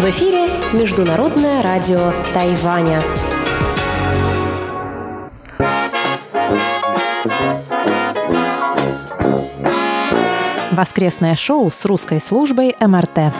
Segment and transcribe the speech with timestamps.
[0.00, 3.02] В эфире Международное радио Тайваня.
[10.72, 13.34] Воскресное шоу с русской службой МРТ.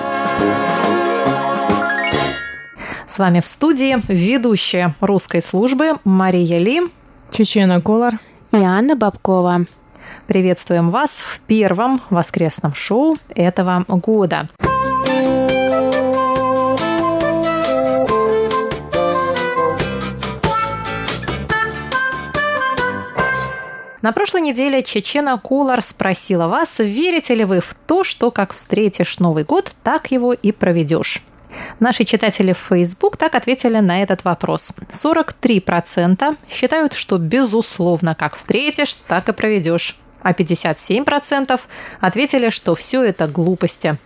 [3.06, 6.82] С вами в студии ведущая русской службы Мария Ли,
[7.30, 8.18] Чечена Колор
[8.56, 9.66] и Анна Бабкова.
[10.26, 14.48] Приветствуем вас в первом воскресном шоу этого года.
[24.00, 29.18] На прошлой неделе Чечена Кулар спросила вас, верите ли вы в то, что как встретишь
[29.18, 31.22] Новый год, так его и проведешь.
[31.80, 34.72] Наши читатели в Facebook так ответили на этот вопрос.
[34.88, 39.98] 43% считают, что безусловно, как встретишь, так и проведешь.
[40.22, 41.60] А 57%
[42.00, 43.98] ответили, что все это глупости.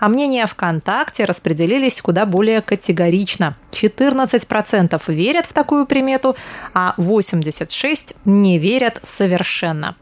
[0.00, 3.54] А мнения ВКонтакте распределились куда более категорично.
[3.70, 6.36] 14% верят в такую примету,
[6.72, 9.96] а 86% не верят совершенно.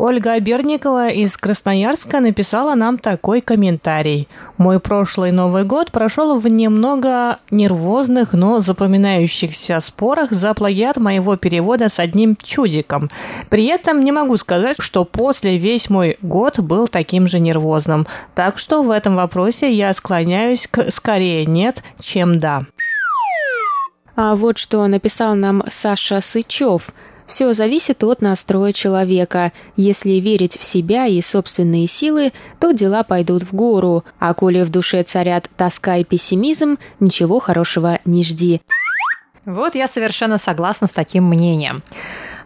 [0.00, 4.28] Ольга Аберникова из Красноярска написала нам такой комментарий.
[4.56, 11.88] «Мой прошлый Новый год прошел в немного нервозных, но запоминающихся спорах за плагиат моего перевода
[11.88, 13.10] с одним чудиком.
[13.50, 18.06] При этом не могу сказать, что после весь мой год был таким же нервозным.
[18.36, 22.66] Так что в этом вопросе я склоняюсь к скорее нет, чем да».
[24.14, 26.92] А вот что написал нам Саша Сычев–
[27.28, 29.52] все зависит от настроя человека.
[29.76, 34.70] Если верить в себя и собственные силы, то дела пойдут в гору, а коли в
[34.70, 38.60] душе царят тоска и пессимизм, ничего хорошего не жди.
[39.44, 41.82] Вот я совершенно согласна с таким мнением.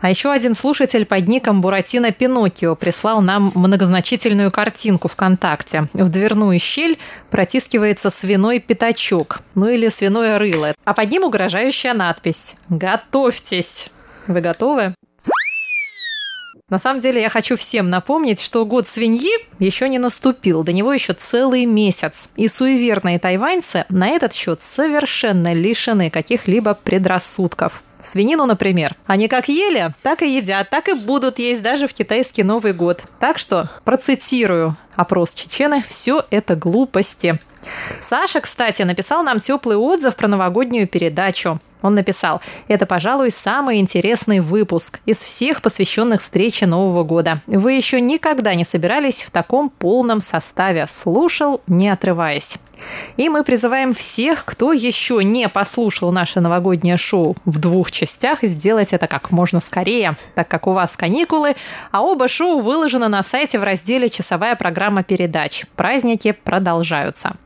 [0.01, 5.89] А еще один слушатель под ником Буратино Пиноккио прислал нам многозначительную картинку ВКонтакте.
[5.95, 6.99] В дверную щель
[7.31, 13.91] протискивается свиной пятачок, ну или свиное рыло, а под ним угрожающая надпись «Готовьтесь!».
[14.27, 14.95] Вы готовы?
[16.69, 20.93] На самом деле я хочу всем напомнить, что год свиньи еще не наступил, до него
[20.93, 22.31] еще целый месяц.
[22.37, 27.83] И суеверные тайваньцы на этот счет совершенно лишены каких-либо предрассудков.
[28.01, 32.43] Свинину, например, они как ели, так и едят, так и будут есть даже в китайский
[32.43, 33.03] Новый год.
[33.21, 37.39] Так что процитирую опрос Чечены «Все это глупости».
[38.01, 41.61] Саша, кстати, написал нам теплый отзыв про новогоднюю передачу.
[41.83, 47.39] Он написал, это, пожалуй, самый интересный выпуск из всех посвященных встрече Нового года.
[47.47, 50.87] Вы еще никогда не собирались в таком полном составе.
[50.89, 52.57] Слушал, не отрываясь.
[53.17, 58.93] И мы призываем всех, кто еще не послушал наше новогоднее шоу в двух частях, сделать
[58.93, 61.55] это как можно скорее, так как у вас каникулы,
[61.91, 65.65] а оба шоу выложены на сайте в разделе «Часовая программа передач».
[65.77, 67.37] Праздники продолжаются.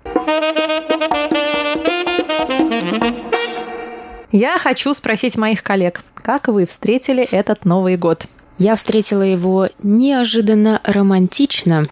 [4.33, 8.25] Я хочу спросить моих коллег, как вы встретили этот Новый год?
[8.59, 11.87] Я встретила его неожиданно романтично.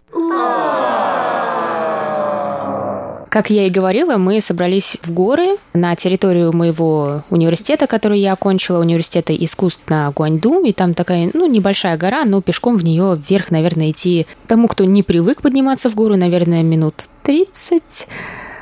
[3.29, 8.79] Как я и говорила, мы собрались в горы на территорию моего университета, который я окончила,
[8.79, 13.51] университета искусств на Гуаньду, и там такая, ну, небольшая гора, но пешком в нее вверх,
[13.51, 18.07] наверное, идти тому, кто не привык подниматься в гору, наверное, минут 30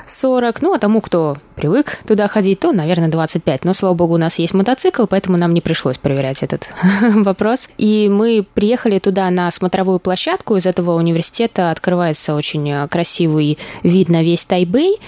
[0.06, 0.62] 40.
[0.62, 3.64] Ну, а тому, кто привык туда ходить, то, наверное, 25.
[3.64, 6.68] Но, слава богу, у нас есть мотоцикл, поэтому нам не пришлось проверять этот
[7.02, 7.68] вопрос.
[7.78, 10.56] И мы приехали туда на смотровую площадку.
[10.56, 14.98] Из этого университета открывается очень красивый вид на весь Тайбэй.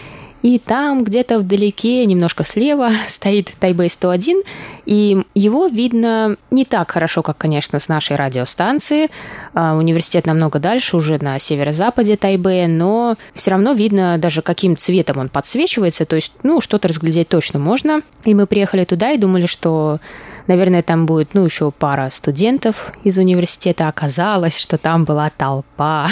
[0.44, 4.42] И там где-то вдалеке, немножко слева, стоит Тайбэй 101,
[4.84, 9.08] и его видно не так хорошо, как, конечно, с нашей радиостанции.
[9.54, 15.16] А, университет намного дальше, уже на северо-западе Тайбэя, но все равно видно даже, каким цветом
[15.16, 18.02] он подсвечивается, то есть, ну, что-то разглядеть точно можно.
[18.26, 19.98] И мы приехали туда и думали, что
[20.46, 23.88] Наверное, там будет, ну, еще пара студентов из университета.
[23.88, 26.06] Оказалось, что там была толпа.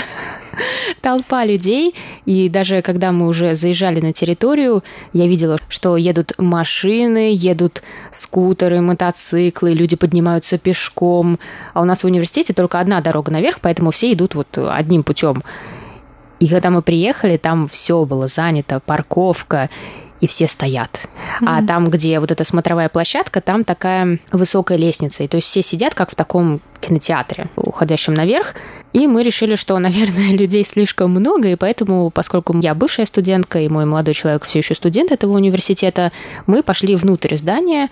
[1.02, 1.94] Толпа людей.
[2.24, 4.82] И даже когда мы уже заезжали на территорию,
[5.12, 11.38] я видела, что едут машины, едут скутеры, мотоциклы, люди поднимаются пешком.
[11.74, 15.42] А у нас в университете только одна дорога наверх, поэтому все идут вот одним путем.
[16.40, 19.70] И когда мы приехали, там все было занято, парковка
[20.22, 21.00] и все стоят.
[21.40, 21.46] Mm-hmm.
[21.46, 25.24] А там, где вот эта смотровая площадка, там такая высокая лестница.
[25.24, 28.54] И то есть все сидят как в таком кинотеатре, уходящем наверх.
[28.92, 33.68] И мы решили, что, наверное, людей слишком много, и поэтому, поскольку я бывшая студентка, и
[33.68, 36.12] мой молодой человек все еще студент этого университета,
[36.46, 37.88] мы пошли внутрь здания,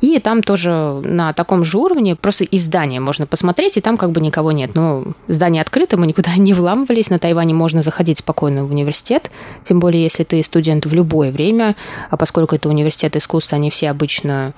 [0.00, 4.10] и там тоже на таком же уровне просто из здания можно посмотреть, и там как
[4.10, 4.74] бы никого нет.
[4.74, 7.10] Но здание открыто, мы никуда не вламывались.
[7.10, 9.30] На Тайване можно заходить спокойно в университет,
[9.62, 11.74] тем более если ты студент в любое время,
[12.10, 14.54] а поскольку это университет искусства, они все обычно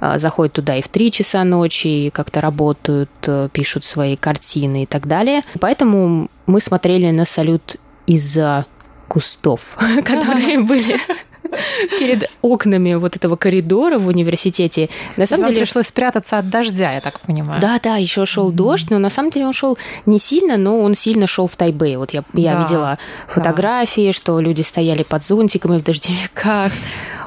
[0.00, 4.86] заходят туда и в 3 часа ночи, и как-то работают, э, пишут свои картины и
[4.86, 5.42] так далее.
[5.60, 7.76] Поэтому мы смотрели на салют
[8.06, 8.66] из-за
[9.08, 11.00] кустов, которые были
[11.98, 14.88] перед окнами вот этого коридора в университете.
[15.16, 17.60] На самом деле пришлось спрятаться от дождя, я так понимаю.
[17.60, 18.54] Да, да, еще шел mm-hmm.
[18.54, 21.98] дождь, но на самом деле он шел не сильно, но он сильно шел в Тайбе.
[21.98, 24.12] Вот я, я да, видела фотографии, да.
[24.12, 26.72] что люди стояли под зонтиками в дождевиках.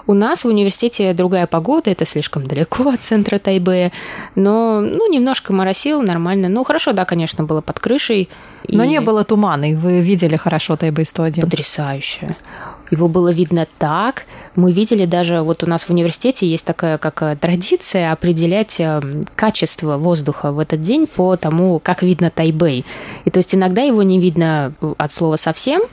[0.10, 3.92] У нас в университете другая погода, это слишком далеко от центра Тайбе,
[4.34, 6.50] но ну, немножко моросил, нормально.
[6.50, 8.28] Ну, хорошо, да, конечно, было под крышей.
[8.68, 8.88] Но и...
[8.88, 11.44] не было тумана, и вы видели хорошо Тайбе 101.
[11.44, 12.28] Потрясающе.
[12.90, 14.26] Его было видно так.
[14.56, 19.00] Мы видели даже, вот у нас в университете есть такая как э, традиция определять э,
[19.36, 22.84] качество воздуха в этот день по тому, как видно Тайбэй.
[23.26, 25.84] И то есть иногда его не видно э, от слова совсем,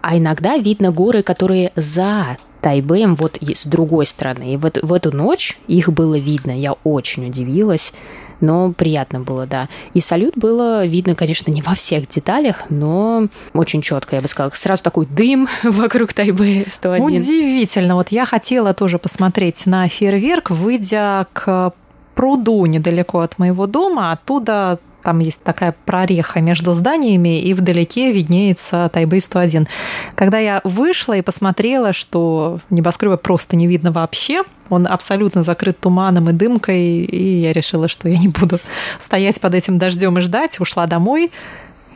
[0.00, 4.54] а иногда видно горы, которые за Тайбэем вот с другой стороны.
[4.54, 6.50] И вот в эту ночь их было видно.
[6.50, 7.92] Я очень удивилась
[8.40, 9.68] но приятно было, да.
[9.94, 14.50] И салют было видно, конечно, не во всех деталях, но очень четко, я бы сказала.
[14.54, 17.04] Сразу такой дым вокруг Тайбэя 101.
[17.04, 17.94] Удивительно.
[17.96, 21.72] Вот я хотела тоже посмотреть на фейерверк, выйдя к
[22.14, 24.12] пруду недалеко от моего дома.
[24.12, 29.68] Оттуда там есть такая прореха между зданиями, и вдалеке виднеется Тайбэй-101.
[30.14, 36.30] Когда я вышла и посмотрела, что небоскреба просто не видно вообще, он абсолютно закрыт туманом
[36.30, 38.58] и дымкой, и я решила, что я не буду
[38.98, 41.32] стоять под этим дождем и ждать, ушла домой,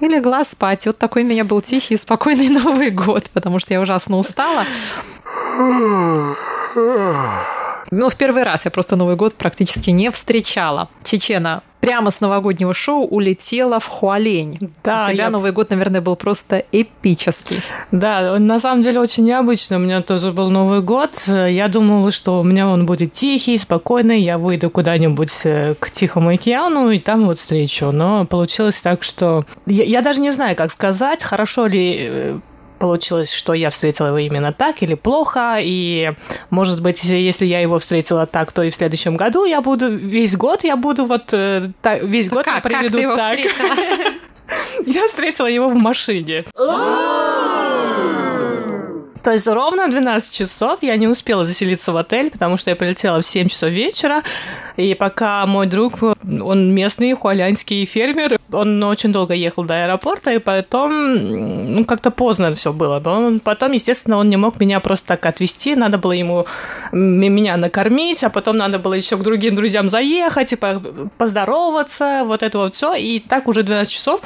[0.01, 0.87] и легла спать.
[0.87, 4.65] Вот такой у меня был тихий и спокойный Новый год, потому что я ужасно устала.
[7.91, 10.89] Ну, в первый раз я просто Новый год практически не встречала.
[11.05, 14.71] Чечена прямо с новогоднего шоу улетела в Хуалень.
[14.83, 15.31] Да, У тебя я...
[15.31, 17.61] Новый год, наверное, был просто эпический.
[17.93, 19.77] Да, на самом деле очень необычно.
[19.77, 21.11] У меня тоже был Новый год.
[21.27, 24.23] Я думала, что у меня он будет тихий, спокойный.
[24.23, 27.91] Я выйду куда-нибудь э, к Тихому океану и там вот встречу.
[27.93, 29.45] Но получилось так, что...
[29.67, 32.39] Я, я даже не знаю, как сказать, хорошо ли э,
[32.85, 36.13] получилось, что я встретила его именно так или плохо, и,
[36.51, 40.37] может быть, если я его встретила так, то и в следующем году я буду, весь
[40.37, 43.39] год я буду вот, э, так, весь год как, я проведу как ты его так.
[43.39, 44.13] Встретила?
[44.87, 46.45] Я встретила его в машине.
[49.25, 52.77] То есть ровно в 12 часов я не успела заселиться в отель, потому что я
[52.77, 54.23] прилетела в 7 часов вечера.
[54.77, 60.39] И пока мой друг, он местный хуалянский фермер, он очень долго ехал до аэропорта, и
[60.39, 63.03] потом, ну, как-то поздно все было.
[63.05, 66.45] Он, потом, естественно, он не мог меня просто так отвезти, надо было ему
[66.93, 70.59] меня накормить, а потом надо было еще к другим друзьям заехать и
[71.17, 72.95] поздороваться, вот это вот все.
[72.95, 74.21] И так уже 12 часов,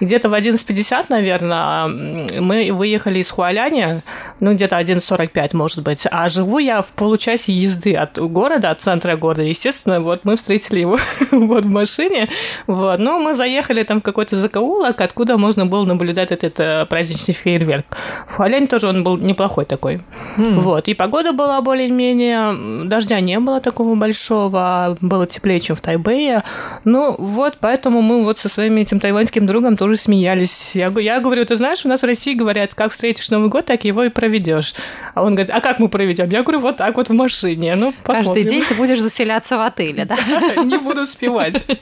[0.00, 4.02] где-то в 11.50, наверное, мы выехали из Хуаляни,
[4.44, 6.06] ну, где-то 1.45, может быть.
[6.10, 9.40] А живу я в получасе езды от города, от центра города.
[9.42, 10.98] Естественно, вот мы встретили его
[11.30, 12.28] вот в машине.
[12.66, 12.98] Вот.
[12.98, 17.86] Ну, мы заехали там в какой-то закоулок, откуда можно было наблюдать этот э, праздничный фейерверк.
[18.28, 20.02] В Халяне тоже он был неплохой такой.
[20.36, 20.60] Mm.
[20.60, 20.88] Вот.
[20.88, 22.84] И погода была более-менее...
[22.84, 26.42] Дождя не было такого большого, было теплее, чем в Тайбэе.
[26.84, 30.72] Ну, вот, поэтому мы вот со своим этим тайваньским другом тоже смеялись.
[30.74, 33.84] Я, я говорю, ты знаешь, у нас в России говорят, как встретишь Новый год, так
[33.84, 34.74] его и проведешь проведешь?
[35.14, 36.28] А он говорит, а как мы проведем?
[36.30, 37.76] Я говорю, вот так вот в машине.
[37.76, 38.24] Ну, посмотрим.
[38.24, 40.16] Каждый день ты будешь заселяться в отеле, да?
[40.64, 41.64] Не буду успевать.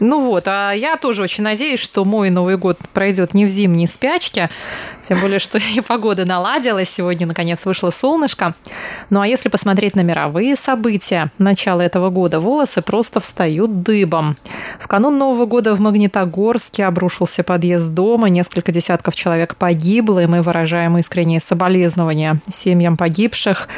[0.00, 3.88] Ну вот, а я тоже очень надеюсь, что мой Новый год пройдет не в зимней
[3.88, 4.48] спячке,
[5.02, 8.54] тем более, что и погода наладилась, сегодня, наконец, вышло солнышко.
[9.10, 14.36] Ну а если посмотреть на мировые события начала этого года, волосы просто встают дыбом.
[14.78, 20.42] В канун Нового года в Магнитогорске обрушился подъезд дома, несколько десятков человек погибло, и мы
[20.42, 23.68] выражаем искренние соболезнования семьям погибших.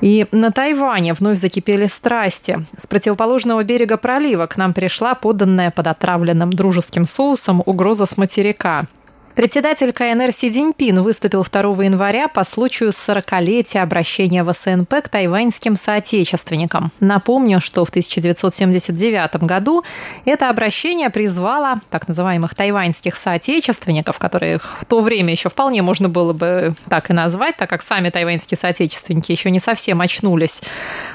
[0.00, 2.64] И на Тайване вновь закипели страсти.
[2.76, 8.84] С противоположного берега пролива к нам пришла поданная под отравленным дружеским соусом угроза с материка.
[9.34, 15.74] Председатель КНР Си Цзиньпин выступил 2 января по случаю 40-летия обращения в СНП к тайваньским
[15.74, 16.92] соотечественникам.
[17.00, 19.84] Напомню, что в 1979 году
[20.26, 26.34] это обращение призвало так называемых тайваньских соотечественников, которых в то время еще вполне можно было
[26.34, 30.60] бы так и назвать, так как сами тайваньские соотечественники еще не совсем очнулись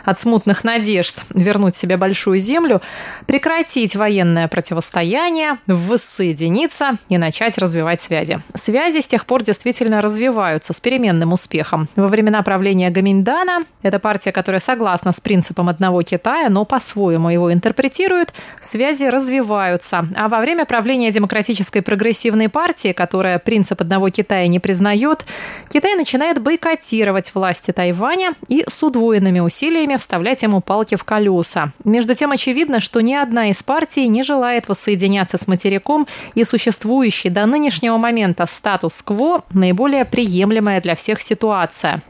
[0.03, 2.81] от смутных надежд вернуть себе большую землю,
[3.27, 8.39] прекратить военное противостояние, воссоединиться и начать развивать связи.
[8.55, 11.87] Связи с тех пор действительно развиваются с переменным успехом.
[11.95, 17.51] Во времена правления Гаминдана, это партия, которая согласна с принципом одного Китая, но по-своему его
[17.51, 20.07] интерпретирует, связи развиваются.
[20.15, 25.25] А во время правления Демократической прогрессивной партии, которая принцип одного Китая не признает,
[25.69, 31.73] Китай начинает бойкотировать власти Тайваня и с удвоенными усилиями вставлять ему палки в колеса.
[31.83, 37.29] Между тем, очевидно, что ни одна из партий не желает воссоединяться с материком и существующей
[37.29, 42.01] до нынешнего настоящего момента статус-кво наиболее приемлемая для всех ситуация.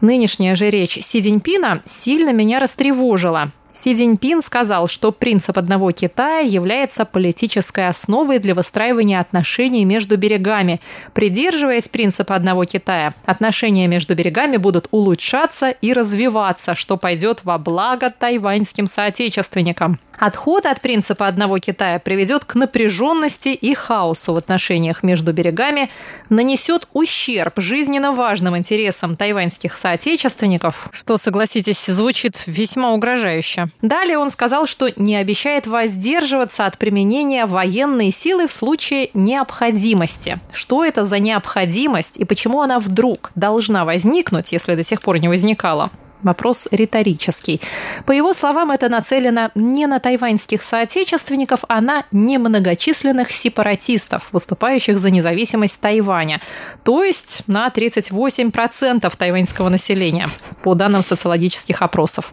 [0.00, 3.50] Нынешняя же речь Си Цзиньпина сильно меня растревожила.
[3.76, 10.80] Си Цзиньпин сказал, что принцип одного Китая является политической основой для выстраивания отношений между берегами.
[11.12, 18.08] Придерживаясь принципа одного Китая, отношения между берегами будут улучшаться и развиваться, что пойдет во благо
[18.08, 20.00] тайваньским соотечественникам.
[20.18, 25.90] Отход от принципа одного Китая приведет к напряженности и хаосу в отношениях между берегами,
[26.30, 33.65] нанесет ущерб жизненно важным интересам тайваньских соотечественников, что, согласитесь, звучит весьма угрожающе.
[33.82, 40.38] Далее он сказал, что не обещает воздерживаться от применения военной силы в случае необходимости.
[40.52, 45.28] Что это за необходимость и почему она вдруг должна возникнуть, если до сих пор не
[45.28, 45.90] возникала?
[46.22, 47.60] Вопрос риторический.
[48.06, 55.10] По его словам, это нацелено не на тайваньских соотечественников, а на немногочисленных сепаратистов, выступающих за
[55.10, 56.40] независимость Тайваня,
[56.84, 60.28] то есть на 38% тайваньского населения,
[60.62, 62.32] по данным социологических опросов.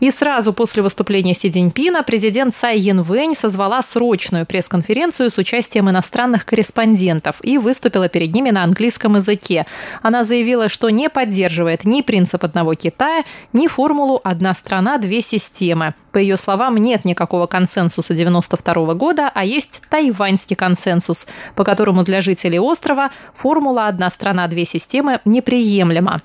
[0.00, 6.44] И сразу после выступления Си Цзиньпина президент Цай Янвэнь созвала срочную пресс-конференцию с участием иностранных
[6.44, 9.66] корреспондентов и выступила перед ними на английском языке.
[10.02, 15.20] Она заявила, что не поддерживает ни принцип одного Китая, Китая ни формулу «одна страна, две
[15.20, 15.94] системы».
[16.12, 22.22] По ее словам, нет никакого консенсуса 92 года, а есть тайваньский консенсус, по которому для
[22.22, 26.22] жителей острова формула «одна страна, две системы» неприемлема.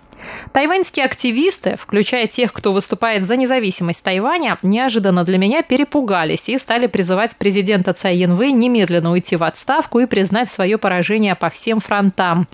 [0.54, 6.88] Тайваньские активисты, включая тех, кто выступает за независимость Тайваня, неожиданно для меня перепугались и стали
[6.88, 12.48] призывать президента Цай Янвы немедленно уйти в отставку и признать свое поражение по всем фронтам.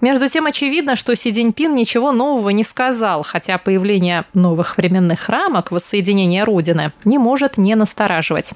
[0.00, 5.70] Между тем, очевидно, что Си Цзиньпин ничего нового не сказал, хотя появление новых временных рамок
[5.70, 8.52] воссоединения Родины не может не настораживать.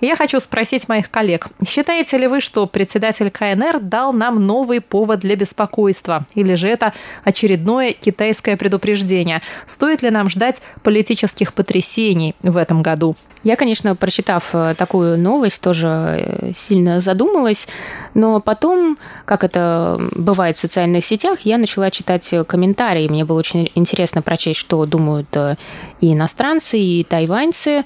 [0.00, 5.20] Я хочу спросить моих коллег, считаете ли вы, что председатель КНР дал нам новый повод
[5.20, 6.26] для беспокойства?
[6.34, 6.92] Или же это
[7.24, 9.42] очередное китайское предупреждение.
[9.66, 13.16] Стоит ли нам ждать политических потрясений в этом году?
[13.44, 17.68] Я, конечно, прочитав э, такую новость, тоже э, сильно задумалась,
[18.14, 23.08] но потом, как это бывает в социальных сетях, я начала читать комментарии.
[23.08, 25.56] Мне было очень интересно прочесть, что думают э,
[26.00, 27.84] и иностранцы, и тайваньцы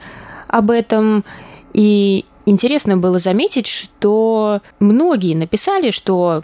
[0.49, 1.25] об этом.
[1.75, 6.43] И интересно было заметить, что многие написали, что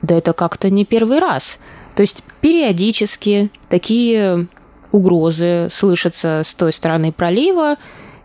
[0.00, 1.58] да это как-то не первый раз–
[1.94, 4.46] то есть периодически такие
[4.92, 7.76] угрозы слышатся с той стороны пролива,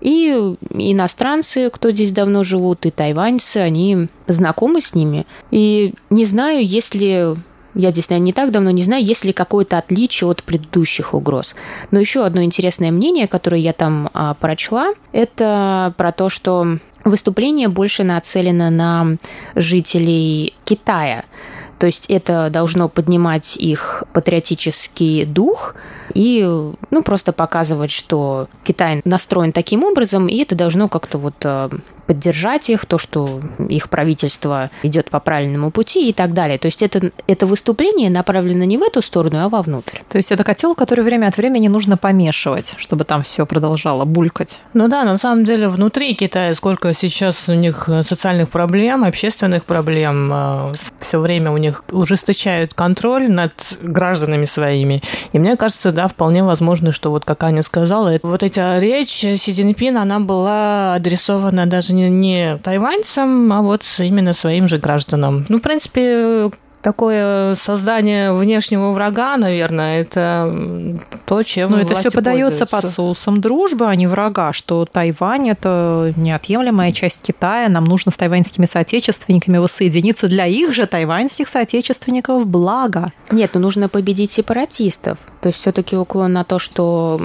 [0.02, 5.28] и иностранцы, кто здесь давно живут, и тайваньцы, они знакомы с ними.
[5.52, 7.36] И не знаю, если
[7.76, 11.56] я здесь, наверное, не так давно не знаю, есть ли какое-то отличие от предыдущих угроз.
[11.92, 16.78] Но еще одно интересное мнение, которое я там а, прочла, это про то, что
[17.10, 19.18] выступление больше нацелено на
[19.56, 21.24] жителей Китая.
[21.80, 25.76] То есть это должно поднимать их патриотический дух
[26.14, 26.44] и
[26.92, 31.70] ну, просто показывать, что Китай настроен таким образом, и это должно как-то вот э,
[32.10, 33.40] поддержать их, то, что
[33.70, 36.58] их правительство идет по правильному пути и так далее.
[36.58, 40.00] То есть это, это выступление направлено не в эту сторону, а вовнутрь.
[40.10, 44.58] То есть это котел, который время от времени нужно помешивать, чтобы там все продолжало булькать.
[44.74, 50.32] Ну да, на самом деле внутри Китая сколько сейчас у них социальных проблем, общественных проблем,
[50.34, 55.02] э, все время у них ужесточают контроль над гражданами своими.
[55.34, 59.38] И мне кажется, да, вполне возможно, что вот как Аня сказала, вот эта речь Си
[59.38, 65.46] Цзиньпина, она была адресована даже не, не тайваньцам, а вот именно своим же гражданам.
[65.50, 66.52] Ну, в принципе,
[66.82, 70.96] такое создание внешнего врага, наверное, это
[71.26, 76.14] то, чем Но это все подается под соусом дружбы, а не врага, что Тайвань– это
[76.16, 83.12] неотъемлемая часть Китая, нам нужно с тайваньскими соотечественниками воссоединиться для их же тайваньских соотечественников благо.
[83.32, 85.18] Нет, ну нужно победить сепаратистов.
[85.42, 87.20] То есть все-таки уклон на то, что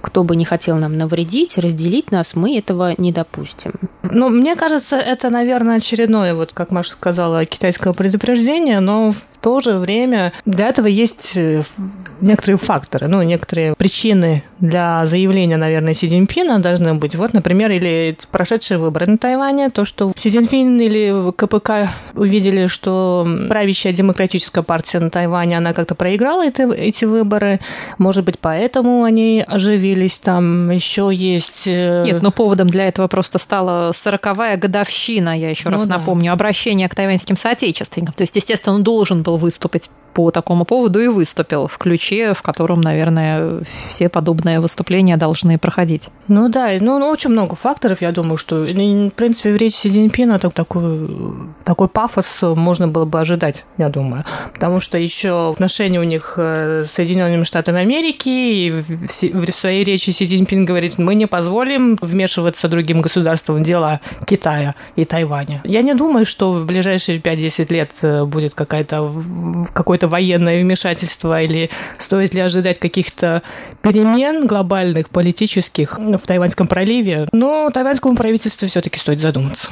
[0.00, 3.72] кто бы не хотел нам навредить, разделить нас, мы этого не допустим.
[4.10, 9.60] Ну, мне кажется, это, наверное, очередное, вот как Маша сказала, китайское предупреждение, но в то
[9.60, 11.64] же время для этого есть э,
[12.20, 17.16] некоторые факторы, ну, некоторые причины для заявления, наверное, Си Цзиньпина должны быть.
[17.16, 23.26] Вот, например, или прошедшие выборы на Тайване, то, что Си Цзиньпин или КПК увидели, что
[23.48, 27.58] правящая демократическая партия на Тайване, она как-то проиграла это, эти выборы,
[27.98, 31.64] может быть, поэтому они оживились там, еще есть...
[31.66, 35.98] Э, Нет, но поводом для этого просто стала сороковая годовщина, я еще ну, раз да.
[35.98, 38.14] напомню, обращение к тайваньским соотечественникам.
[38.14, 42.42] То есть, естественно, он должен был выступить по такому поводу и выступил в ключе, в
[42.42, 46.08] котором, наверное, все подобные выступления должны проходить.
[46.28, 50.38] Ну да, ну, очень много факторов, я думаю, что, в принципе, в речи Си Цзиньпина
[50.38, 51.08] такой,
[51.64, 54.24] такой пафос можно было бы ожидать, я думаю.
[54.54, 60.10] Потому что еще отношения у них э, с Соединенными Штатами Америки, и в своей речи
[60.10, 65.60] Си Цзиньпин говорит, мы не позволим вмешиваться другим государствам в дела Китая и Тайваня.
[65.64, 69.12] Я не думаю, что в ближайшие 5-10 лет э, будет какая-то
[69.72, 73.42] какой какое-то военное вмешательство или стоит ли ожидать каких-то
[73.82, 77.28] перемен глобальных, политических в Тайваньском проливе.
[77.32, 79.68] Но тайваньскому правительству все-таки стоит задуматься.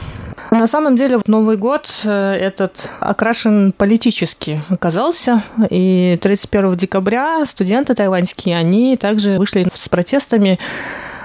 [0.51, 5.45] На самом деле, Новый год э, этот окрашен политически оказался.
[5.71, 10.59] И 31 декабря студенты тайваньские, они также вышли с протестами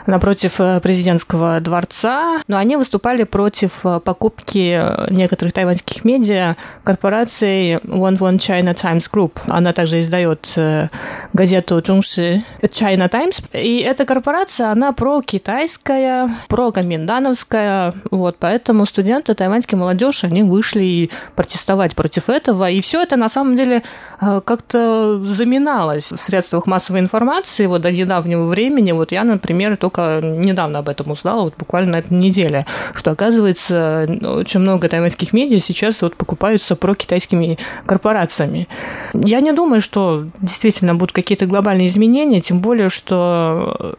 [0.07, 4.81] напротив э, президентского дворца, но они выступали против э, покупки
[5.11, 9.39] некоторых тайваньских медиа корпорацией One One China Times Group.
[9.47, 10.89] Она также издает э,
[11.33, 13.41] газету Чунши China Times.
[13.53, 17.93] И эта корпорация, она про-китайская, про-комендановская.
[18.11, 22.69] Вот, поэтому студенты, тайваньские молодежь, они вышли протестовать против этого.
[22.69, 23.83] И все это на самом деле
[24.19, 28.91] как-то заминалось в средствах массовой информации вот до недавнего времени.
[28.91, 33.11] Вот я, например, только только недавно об этом узнала, вот буквально на этой неделе, что,
[33.11, 38.67] оказывается, очень много тайваньских медиа сейчас вот покупаются про китайскими корпорациями.
[39.13, 43.95] Я не думаю, что действительно будут какие-то глобальные изменения, тем более, что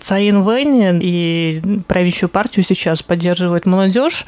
[0.00, 4.24] Цаин Вэнь и правящую партию сейчас поддерживает молодежь,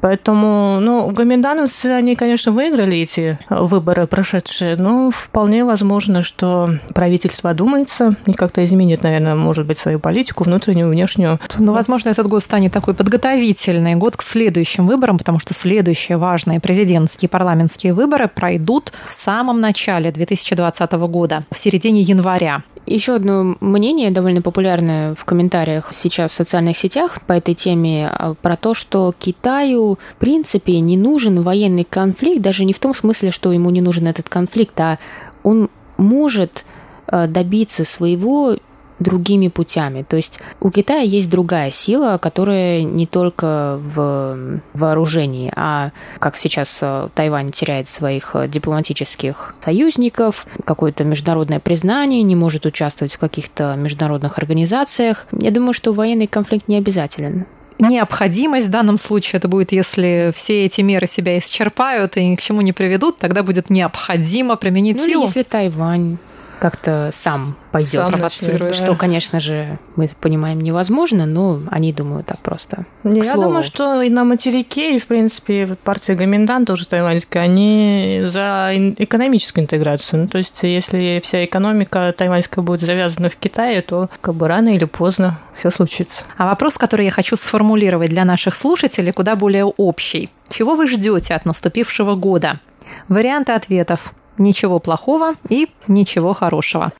[0.00, 8.16] поэтому, ну, гоминдановцы, они, конечно, выиграли эти выборы прошедшие, но вполне возможно, что правительство одумается
[8.26, 11.40] и как-то изменит, наверное, может быть, свою политику, внутреннюю, внешнюю.
[11.58, 16.60] Ну, возможно, этот год станет такой подготовительный год к следующим выборам, потому что следующие важные
[16.60, 22.62] президентские и парламентские выборы пройдут в самом начале 2020 года, в середине января.
[22.86, 28.34] Еще одно мнение, довольно популярное в комментариях сейчас в социальных сетях по этой теме, а,
[28.34, 33.30] про то, что Китаю, в принципе, не нужен военный конфликт, даже не в том смысле,
[33.30, 34.98] что ему не нужен этот конфликт, а
[35.44, 36.64] он может
[37.06, 38.56] а, добиться своего
[39.02, 40.04] другими путями.
[40.08, 46.78] То есть у Китая есть другая сила, которая не только в вооружении, а как сейчас
[46.82, 53.74] э, Тайвань теряет своих э, дипломатических союзников, какое-то международное признание, не может участвовать в каких-то
[53.76, 55.26] международных организациях.
[55.32, 57.46] Я думаю, что военный конфликт не обязателен
[57.78, 62.40] необходимость в данном случае это будет, если все эти меры себя исчерпают и ни к
[62.40, 65.22] чему не приведут, тогда будет необходимо применить ну, силу.
[65.24, 66.18] если Тайвань
[66.62, 68.72] как-то сам пойдет, сам начнет, да.
[68.72, 72.84] что, конечно же, мы понимаем невозможно, но они думают так просто.
[73.02, 73.48] Я слову.
[73.48, 79.64] думаю, что и на материке, и, в принципе, партия Гоминдан тоже тайваньская, они за экономическую
[79.64, 80.22] интеграцию.
[80.22, 84.68] Ну, то есть, если вся экономика тайваньская будет завязана в Китае, то как бы рано
[84.68, 86.26] или поздно все случится.
[86.36, 90.30] А вопрос, который я хочу сформулировать для наших слушателей, куда более общий.
[90.48, 92.60] Чего вы ждете от наступившего года?
[93.08, 96.92] Варианты ответов ничего плохого и ничего хорошего.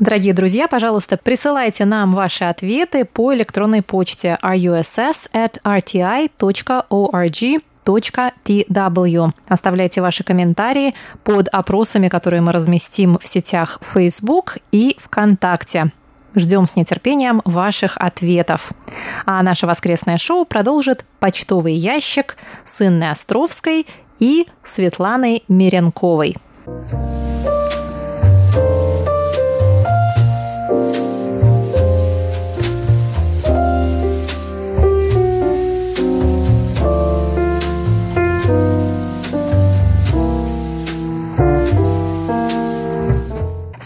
[0.00, 6.40] Дорогие друзья, пожалуйста, присылайте нам ваши ответы по электронной почте russ at rti.org.tw.
[9.46, 15.92] Оставляйте ваши комментарии под опросами, которые мы разместим в сетях Facebook и ВКонтакте.
[16.34, 18.72] Ждем с нетерпением ваших ответов.
[19.26, 23.86] А наше воскресное шоу продолжит почтовый ящик с Инной Островской
[24.18, 26.36] и Светланой Меренковой.
[26.66, 27.33] 了。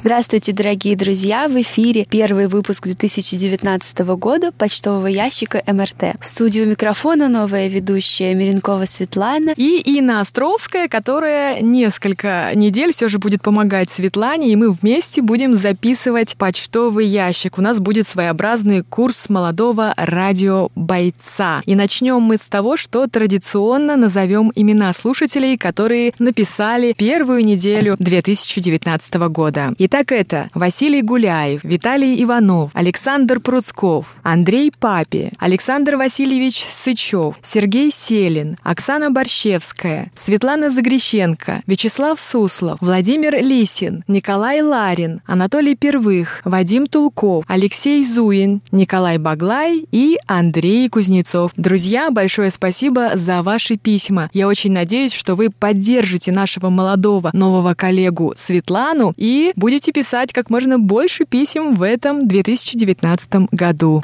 [0.09, 1.49] Здравствуйте, дорогие друзья!
[1.49, 6.19] В эфире первый выпуск 2019 года почтового ящика МРТ.
[6.19, 13.19] В студию микрофона новая ведущая Миренкова Светлана и Инна Островская, которая несколько недель все же
[13.19, 17.59] будет помогать Светлане, и мы вместе будем записывать почтовый ящик.
[17.59, 21.61] У нас будет своеобразный курс молодого радиобойца.
[21.67, 29.15] И начнем мы с того, что традиционно назовем имена слушателей, которые написали первую неделю 2019
[29.29, 29.75] года.
[29.77, 38.57] Итак, это Василий Гуляев, Виталий Иванов, Александр Пруцков, Андрей Папи, Александр Васильевич Сычев, Сергей Селин,
[38.63, 48.05] Оксана Борщевская, Светлана Загрещенко, Вячеслав Суслов, Владимир Лисин, Николай Ларин, Анатолий Первых, Вадим Тулков, Алексей
[48.05, 51.53] Зуин, Николай Баглай и Андрей Кузнецов.
[51.57, 54.31] Друзья, большое спасибо за ваши письма.
[54.33, 60.51] Я очень надеюсь, что вы поддержите нашего молодого нового коллегу Светлану и будете писать как
[60.51, 64.03] можно больше писем в этом 2019 году.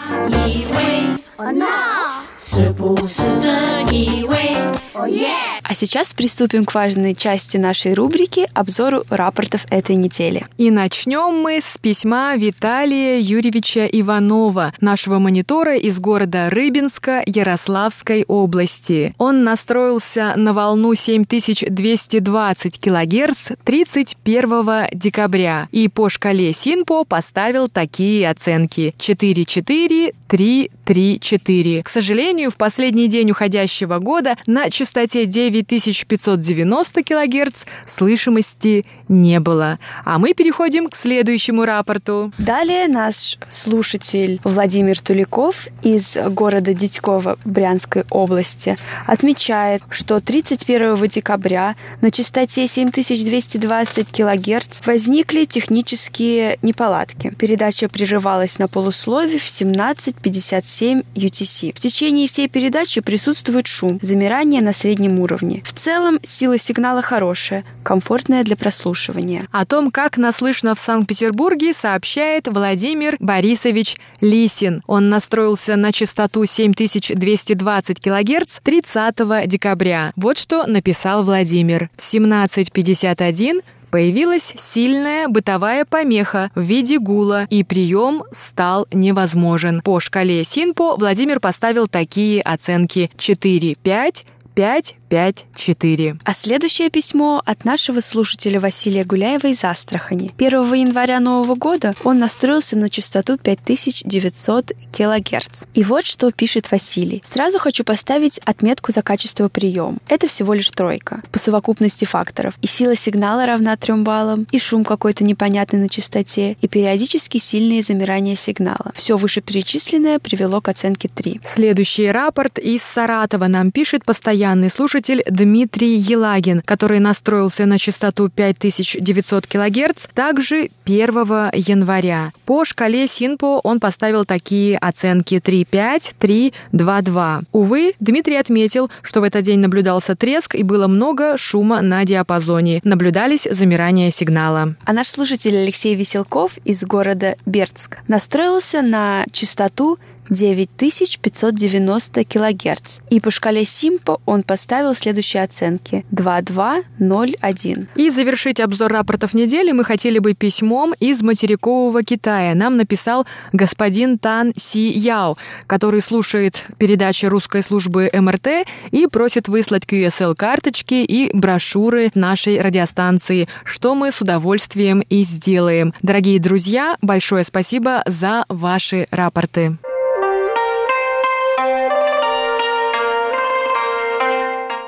[5.67, 10.45] А сейчас приступим к важной части нашей рубрики– обзору рапортов этой недели.
[10.59, 19.15] И начнем мы с письма Виталия Юрьевича Иванова, нашего монитора из города Рыбинска Ярославской области.
[19.17, 28.95] Он настроился на волну 7220 килогерц 31 декабря и по шкале Синпо поставил такие оценки–
[28.99, 31.83] 4-4, 3-3-4.
[31.83, 39.79] К сожалению, в последний день уходящего года на частоте 9 9590 кГц слышимости не было.
[40.05, 42.33] А мы переходим к следующему рапорту.
[42.39, 52.11] Далее наш слушатель Владимир Туликов из города Дитькова Брянской области отмечает, что 31 декабря на
[52.11, 57.35] частоте 7220 кГц возникли технические неполадки.
[57.39, 61.73] Передача прерывалась на полуслове в 17.57 UTC.
[61.75, 65.63] В течение всей передачи присутствует шум, замирание на среднем уровне уровне.
[65.65, 69.47] В целом, сила сигнала хорошая, комфортная для прослушивания.
[69.53, 70.41] О том, как нас
[70.75, 74.83] в Санкт-Петербурге, сообщает Владимир Борисович Лисин.
[74.87, 80.13] Он настроился на частоту 7220 кГц 30 декабря.
[80.17, 81.91] Вот что написал Владимир.
[81.97, 89.83] В 17.51 появилась сильная бытовая помеха в виде гула, и прием стал невозможен.
[89.83, 96.17] По шкале Синпо Владимир поставил такие оценки 4, 5, 5, 5, 4.
[96.25, 100.31] А следующее письмо от нашего слушателя Василия Гуляева из Астрахани.
[100.39, 105.65] 1 января Нового года он настроился на частоту 5900 кГц.
[105.75, 107.21] И вот что пишет Василий.
[107.25, 109.99] Сразу хочу поставить отметку за качество приема.
[110.09, 112.55] Это всего лишь тройка по совокупности факторов.
[112.63, 117.83] И сила сигнала равна 3 баллам, и шум какой-то непонятный на частоте, и периодически сильные
[117.83, 118.93] замирания сигнала.
[118.95, 121.41] Все вышеперечисленное привело к оценке 3.
[121.45, 128.29] Следующий рапорт из Саратова нам пишет постоянный слушатель слушатель Дмитрий Елагин, который настроился на частоту
[128.29, 131.07] 5900 кГц также 1
[131.53, 132.33] января.
[132.47, 137.41] По шкале Синпо он поставил такие оценки 3,5, 3, 2, 2.
[137.51, 142.81] Увы, Дмитрий отметил, что в этот день наблюдался треск и было много шума на диапазоне.
[142.85, 144.77] Наблюдались замирания сигнала.
[144.85, 149.99] А наш слушатель Алексей Веселков из города Бердск настроился на частоту
[150.31, 153.01] 9590 кГц.
[153.11, 157.89] И по шкале Симпо он поставил следующие оценки 2201.
[157.97, 162.55] И завершить обзор рапортов недели мы хотели бы письмом из материкового Китая.
[162.55, 169.85] Нам написал господин Тан Си Яо, который слушает передачи русской службы МРТ и просит выслать
[169.85, 175.93] QSL-карточки и брошюры нашей радиостанции, что мы с удовольствием и сделаем.
[176.03, 179.77] Дорогие друзья, большое спасибо за ваши рапорты.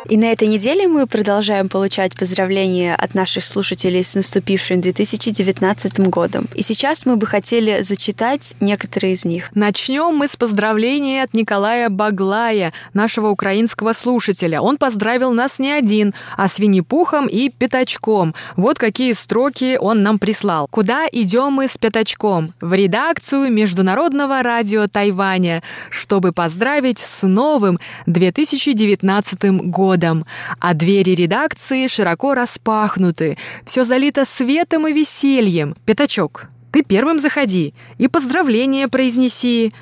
[0.09, 6.49] И на этой неделе мы продолжаем получать поздравления от наших слушателей с наступившим 2019 годом.
[6.55, 9.51] И сейчас мы бы хотели зачитать некоторые из них.
[9.55, 14.61] Начнем мы с поздравления от Николая Баглая, нашего украинского слушателя.
[14.61, 18.33] Он поздравил нас не один, а с Винни-Пухом и Пятачком.
[18.57, 20.69] Вот какие строки он нам прислал.
[20.71, 22.55] Куда идем мы с Пятачком?
[22.61, 30.27] В редакцию Международного радио Тайваня, чтобы поздравить с новым 2019 годом годом,
[30.61, 33.39] а двери редакции широко распахнуты.
[33.65, 35.75] Все залито светом и весельем.
[35.87, 39.73] Пятачок, ты первым заходи и поздравления произнеси.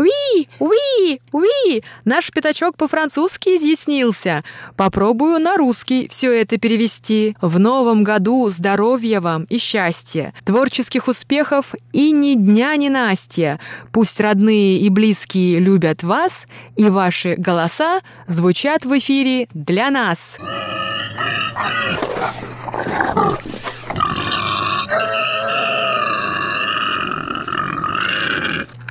[0.00, 1.82] Уи, уи, уи.
[2.06, 4.42] Наш пятачок по-французски изъяснился.
[4.74, 7.36] Попробую на русский все это перевести.
[7.42, 13.60] В новом году здоровья вам и счастья, творческих успехов и ни дня, ни Настя.
[13.92, 20.38] Пусть родные и близкие любят вас, и ваши голоса звучат в эфире для нас.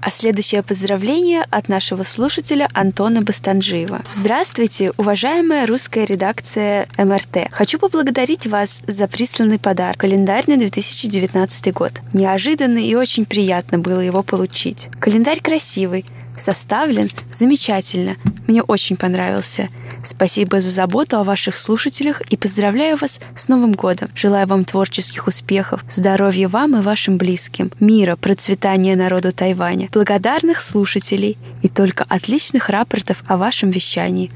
[0.01, 4.01] А следующее поздравление от нашего слушателя Антона Бастанжиева.
[4.13, 7.49] Здравствуйте, уважаемая русская редакция МРТ.
[7.51, 9.97] Хочу поблагодарить вас за присланный подарок.
[9.97, 11.93] Календарь на 2019 год.
[12.13, 14.89] Неожиданно и очень приятно было его получить.
[14.99, 16.05] Календарь красивый,
[16.39, 18.15] составлен замечательно.
[18.47, 19.69] Мне очень понравился.
[20.03, 24.09] Спасибо за заботу о ваших слушателях и поздравляю вас с Новым годом.
[24.15, 31.37] Желаю вам творческих успехов, здоровья вам и вашим близким, мира, процветания народу Тайваня, благодарных слушателей
[31.61, 34.31] и только отличных рапортов о вашем вещании.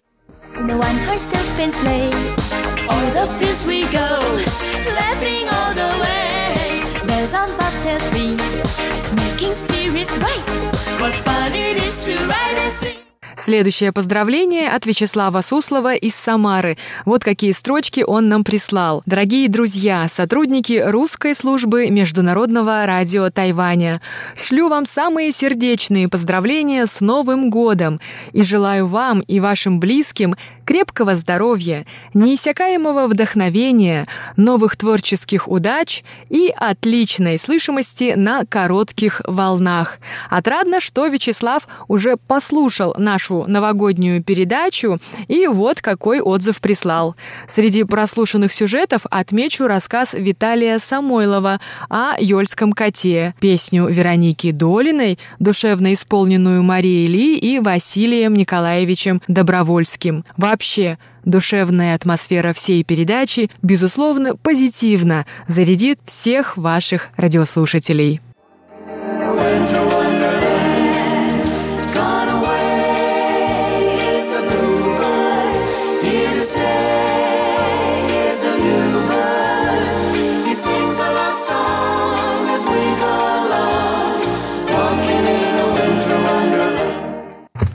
[9.53, 10.52] Spirits bright.
[13.35, 16.77] Следующее поздравление от Вячеслава Суслова из Самары.
[17.03, 19.03] Вот какие строчки он нам прислал.
[19.05, 24.01] Дорогие друзья, сотрудники русской службы Международного радио Тайваня,
[24.37, 27.99] шлю вам самые сердечные поздравления с Новым годом
[28.31, 34.05] и желаю вам и вашим близким крепкого здоровья, неиссякаемого вдохновения,
[34.37, 39.99] новых творческих удач и отличной слышимости на коротких волнах.
[40.29, 47.15] Отрадно, что Вячеслав уже послушал нашу новогоднюю передачу и вот какой отзыв прислал.
[47.47, 56.63] Среди прослушанных сюжетов отмечу рассказ Виталия Самойлова о Ёльском коте, песню Вероники Долиной, душевно исполненную
[56.63, 60.25] Марией Ли и Василием Николаевичем Добровольским.
[60.53, 68.21] Вообще, душевная атмосфера всей передачи, безусловно, позитивно зарядит всех ваших радиослушателей.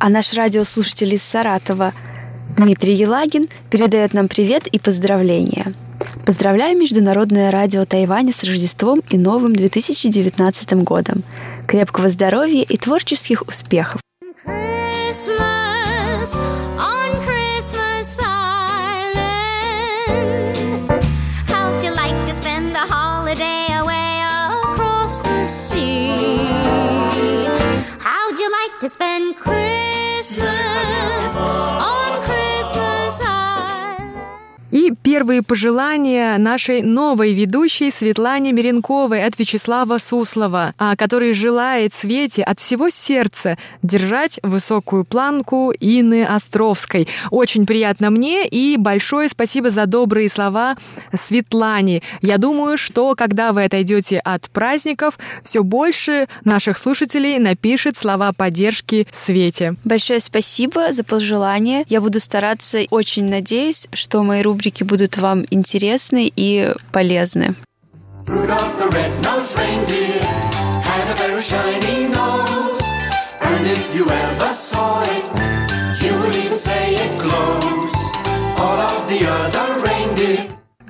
[0.00, 1.92] А наш радиослушатель из Саратова
[2.58, 5.74] Дмитрий Елагин передает нам привет и поздравления.
[6.26, 11.22] Поздравляю Международное радио Тайваня с Рождеством и Новым 2019 годом.
[11.68, 14.00] Крепкого здоровья и творческих успехов.
[28.80, 30.67] To spend Christmas
[34.70, 42.42] И первые пожелания нашей новой ведущей Светлане Меренковой от Вячеслава Суслова, а, который желает Свете
[42.42, 47.08] от всего сердца держать высокую планку Инны Островской.
[47.30, 50.76] Очень приятно мне и большое спасибо за добрые слова
[51.14, 52.02] Светлане.
[52.20, 59.06] Я думаю, что когда вы отойдете от праздников, все больше наших слушателей напишет слова поддержки
[59.12, 59.76] Свете.
[59.84, 61.86] Большое спасибо за пожелание.
[61.88, 62.80] Я буду стараться.
[62.90, 67.54] Очень надеюсь, что мои рубрики будут вам интересны и полезны.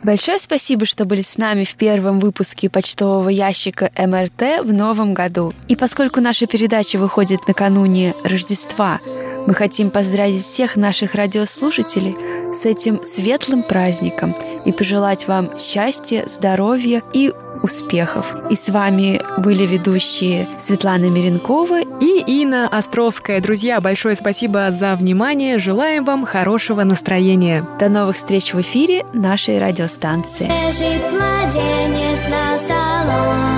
[0.09, 5.53] Большое спасибо, что были с нами в первом выпуске почтового ящика МРТ в новом году.
[5.69, 9.01] И поскольку наша передача выходит накануне Рождества,
[9.49, 12.15] мы хотим поздравить всех наших радиослушателей
[12.53, 17.33] с этим светлым праздником и пожелать вам счастья, здоровья и
[17.63, 18.31] успехов.
[18.51, 23.41] И с вами были ведущие Светлана Миренкова И Инна Островская.
[23.41, 25.59] Друзья, большое спасибо за внимание.
[25.59, 27.65] Желаем вам хорошего настроения.
[27.81, 30.45] До новых встреч в эфире нашей радиостанции.
[30.45, 33.58] Лежит младенец на соломе,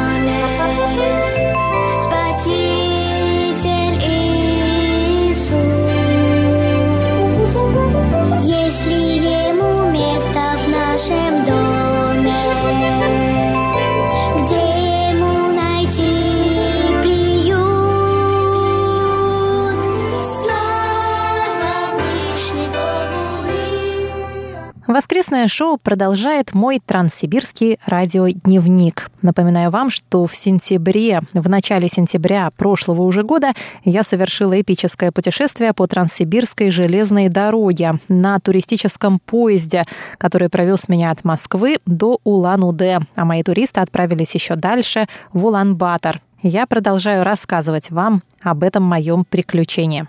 [25.01, 29.11] воскресное шоу продолжает мой транссибирский радиодневник.
[29.23, 35.73] Напоминаю вам, что в сентябре, в начале сентября прошлого уже года я совершила эпическое путешествие
[35.73, 39.85] по транссибирской железной дороге на туристическом поезде,
[40.19, 46.21] который провез меня от Москвы до Улан-Удэ, а мои туристы отправились еще дальше в Улан-Батор.
[46.43, 50.07] Я продолжаю рассказывать вам об этом моем приключении.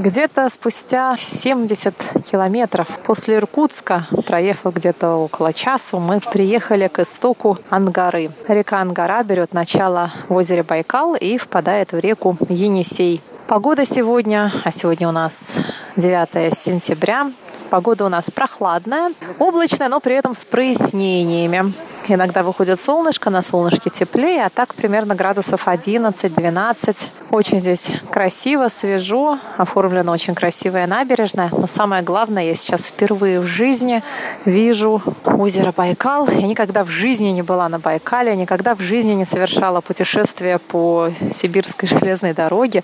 [0.00, 8.30] Где-то спустя 70 километров после Иркутска, проехав где-то около часу, мы приехали к истоку Ангары.
[8.48, 13.20] Река Ангара берет начало в озере Байкал и впадает в реку Енисей.
[13.50, 15.56] Погода сегодня, а сегодня у нас
[15.96, 17.32] 9 сентября,
[17.70, 21.72] Погода у нас прохладная, облачная, но при этом с прояснениями.
[22.08, 26.96] Иногда выходит солнышко, на солнышке теплее, а так примерно градусов 11-12.
[27.30, 31.48] Очень здесь красиво, свежо, оформлена очень красивая набережная.
[31.52, 34.02] Но самое главное, я сейчас впервые в жизни
[34.44, 36.28] вижу озеро Байкал.
[36.28, 41.10] Я никогда в жизни не была на Байкале, никогда в жизни не совершала путешествие по
[41.32, 42.82] сибирской железной дороге.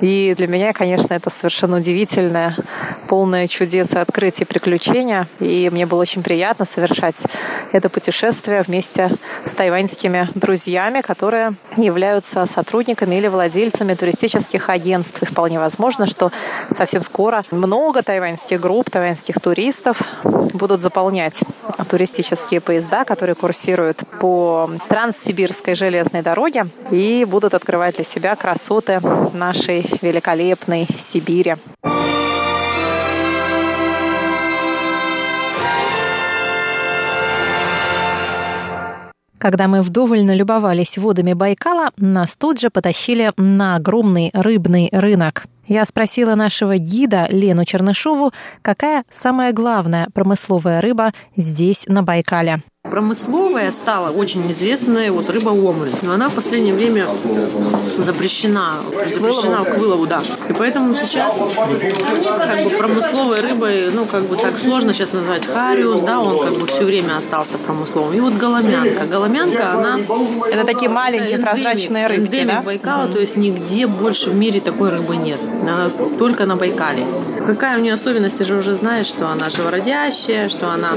[0.00, 2.56] И для меня, конечно, это совершенно удивительное,
[3.08, 5.26] полное чудес и приключения.
[5.40, 7.24] И мне было очень приятно совершать
[7.72, 9.10] это путешествие вместе
[9.44, 15.22] с тайваньскими друзьями, которые являются сотрудниками или владельцами туристических агентств.
[15.22, 16.30] И вполне возможно, что
[16.70, 21.40] совсем скоро много тайваньских групп, тайваньских туристов будут заполнять
[21.88, 29.00] туристические поезда, которые курсируют по Транссибирской железной дороге и будут открывать для себя красоты
[29.32, 31.56] нашей великолепной Сибири.
[39.40, 45.44] Когда мы вдоволь налюбовались водами Байкала, нас тут же потащили на огромный рыбный рынок.
[45.66, 52.62] Я спросила нашего гида Лену Чернышову, какая самая главная промысловая рыба здесь, на Байкале.
[52.90, 55.90] Промысловая стала очень известная вот рыба омуль.
[56.02, 57.06] Но она в последнее время
[57.98, 58.78] запрещена,
[59.12, 60.22] запрещена к вылову, да.
[60.48, 66.00] И поэтому сейчас как бы промысловой рыбой, ну как бы так сложно сейчас назвать хариус,
[66.02, 68.12] да, он как бы все время остался промысловым.
[68.16, 69.06] И вот голомянка.
[69.06, 70.00] Голомянка, она...
[70.50, 72.62] Это такие маленькие эндемик, прозрачные рыбки, эндемик да?
[72.62, 75.38] Байкала, то есть нигде больше в мире такой рыбы нет.
[75.62, 77.06] Она только на Байкале.
[77.46, 80.94] Какая у нее особенность, ты же уже знаешь, что она живородящая, что она,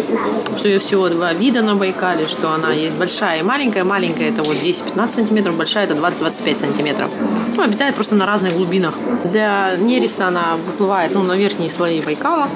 [0.58, 3.84] что ее всего два вида на Байкале, что она есть большая и маленькая.
[3.84, 7.12] Маленькая это вот 10-15 сантиметров, большая это 20-25 сантиметров.
[7.58, 8.96] Ну, обитает просто на разных глубинах.
[9.26, 12.48] Для нереста она выплывает ну, на верхние слои Байкала.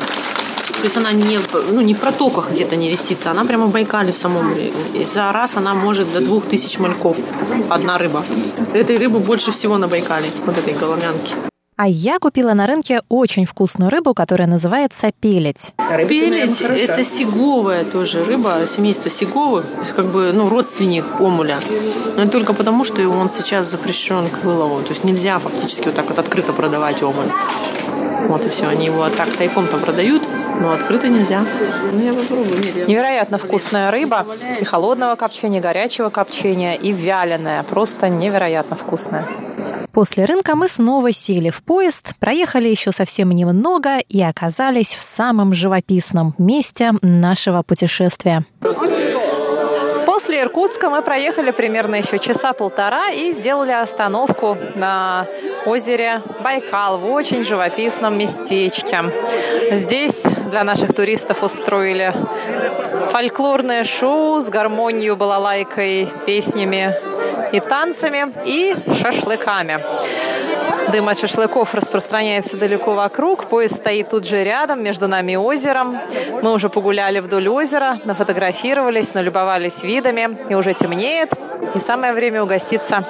[0.77, 1.39] То есть она не,
[1.71, 4.53] ну, не в протоках где-то не рестится, она прямо в Байкале в самом.
[4.93, 7.17] И за раз она может до 2000 мальков.
[7.67, 8.23] Одна рыба.
[8.73, 11.46] Этой рыбы больше всего на Байкале, вот этой голомянки.
[11.77, 15.73] А я купила на рынке очень вкусную рыбу, которая называется пелеть.
[16.09, 21.59] Пелеть– это сиговая тоже рыба, семейство сиговых, то есть как бы ну, родственник омуля.
[22.15, 24.81] Но это только потому, что он сейчас запрещен к вылову.
[24.81, 27.31] То есть нельзя фактически вот так вот открыто продавать омуль.
[28.27, 30.23] Вот и все, они его так тайком-то продают,
[30.59, 31.45] но открыто нельзя.
[31.93, 32.57] Ну, я попробую.
[32.57, 34.25] Нет, я- Невероятно вкусная рыба.
[34.59, 37.61] И холодного копчения, и горячего копчения, и вяленая.
[37.61, 39.25] Просто невероятно вкусная.
[39.91, 45.53] После рынка мы снова сели в поезд, проехали еще совсем немного и оказались в самом
[45.53, 48.45] живописном месте нашего путешествия.
[50.05, 55.27] После Иркутска мы проехали примерно еще часа полтора и сделали остановку на
[55.65, 59.03] озере Байкал в очень живописном местечке.
[59.71, 62.13] Здесь для наших туристов устроили
[63.11, 66.95] фольклорное шоу с гармонией, балалайкой, песнями
[67.51, 69.83] и танцами и шашлыками.
[70.91, 73.45] Дым от шашлыков распространяется далеко вокруг.
[73.45, 75.97] Поезд стоит тут же рядом, между нами озером.
[76.41, 80.37] Мы уже погуляли вдоль озера, нафотографировались, налюбовались видами.
[80.49, 81.33] И уже темнеет.
[81.75, 83.03] И самое время угоститься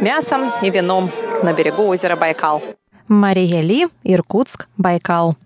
[0.00, 1.10] мясом и вином
[1.42, 2.62] на берегу озера Байкал.
[3.06, 5.36] Мария Ли, Иркутск, Байкал.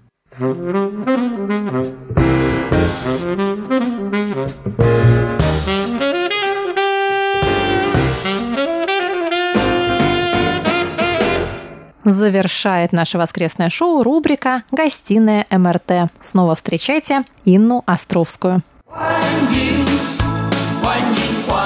[12.06, 16.12] Завершает наше воскресное шоу рубрика «Гостиная МРТ».
[16.20, 18.62] Снова встречайте Инну Островскую.
[18.88, 21.65] Здравствуйте.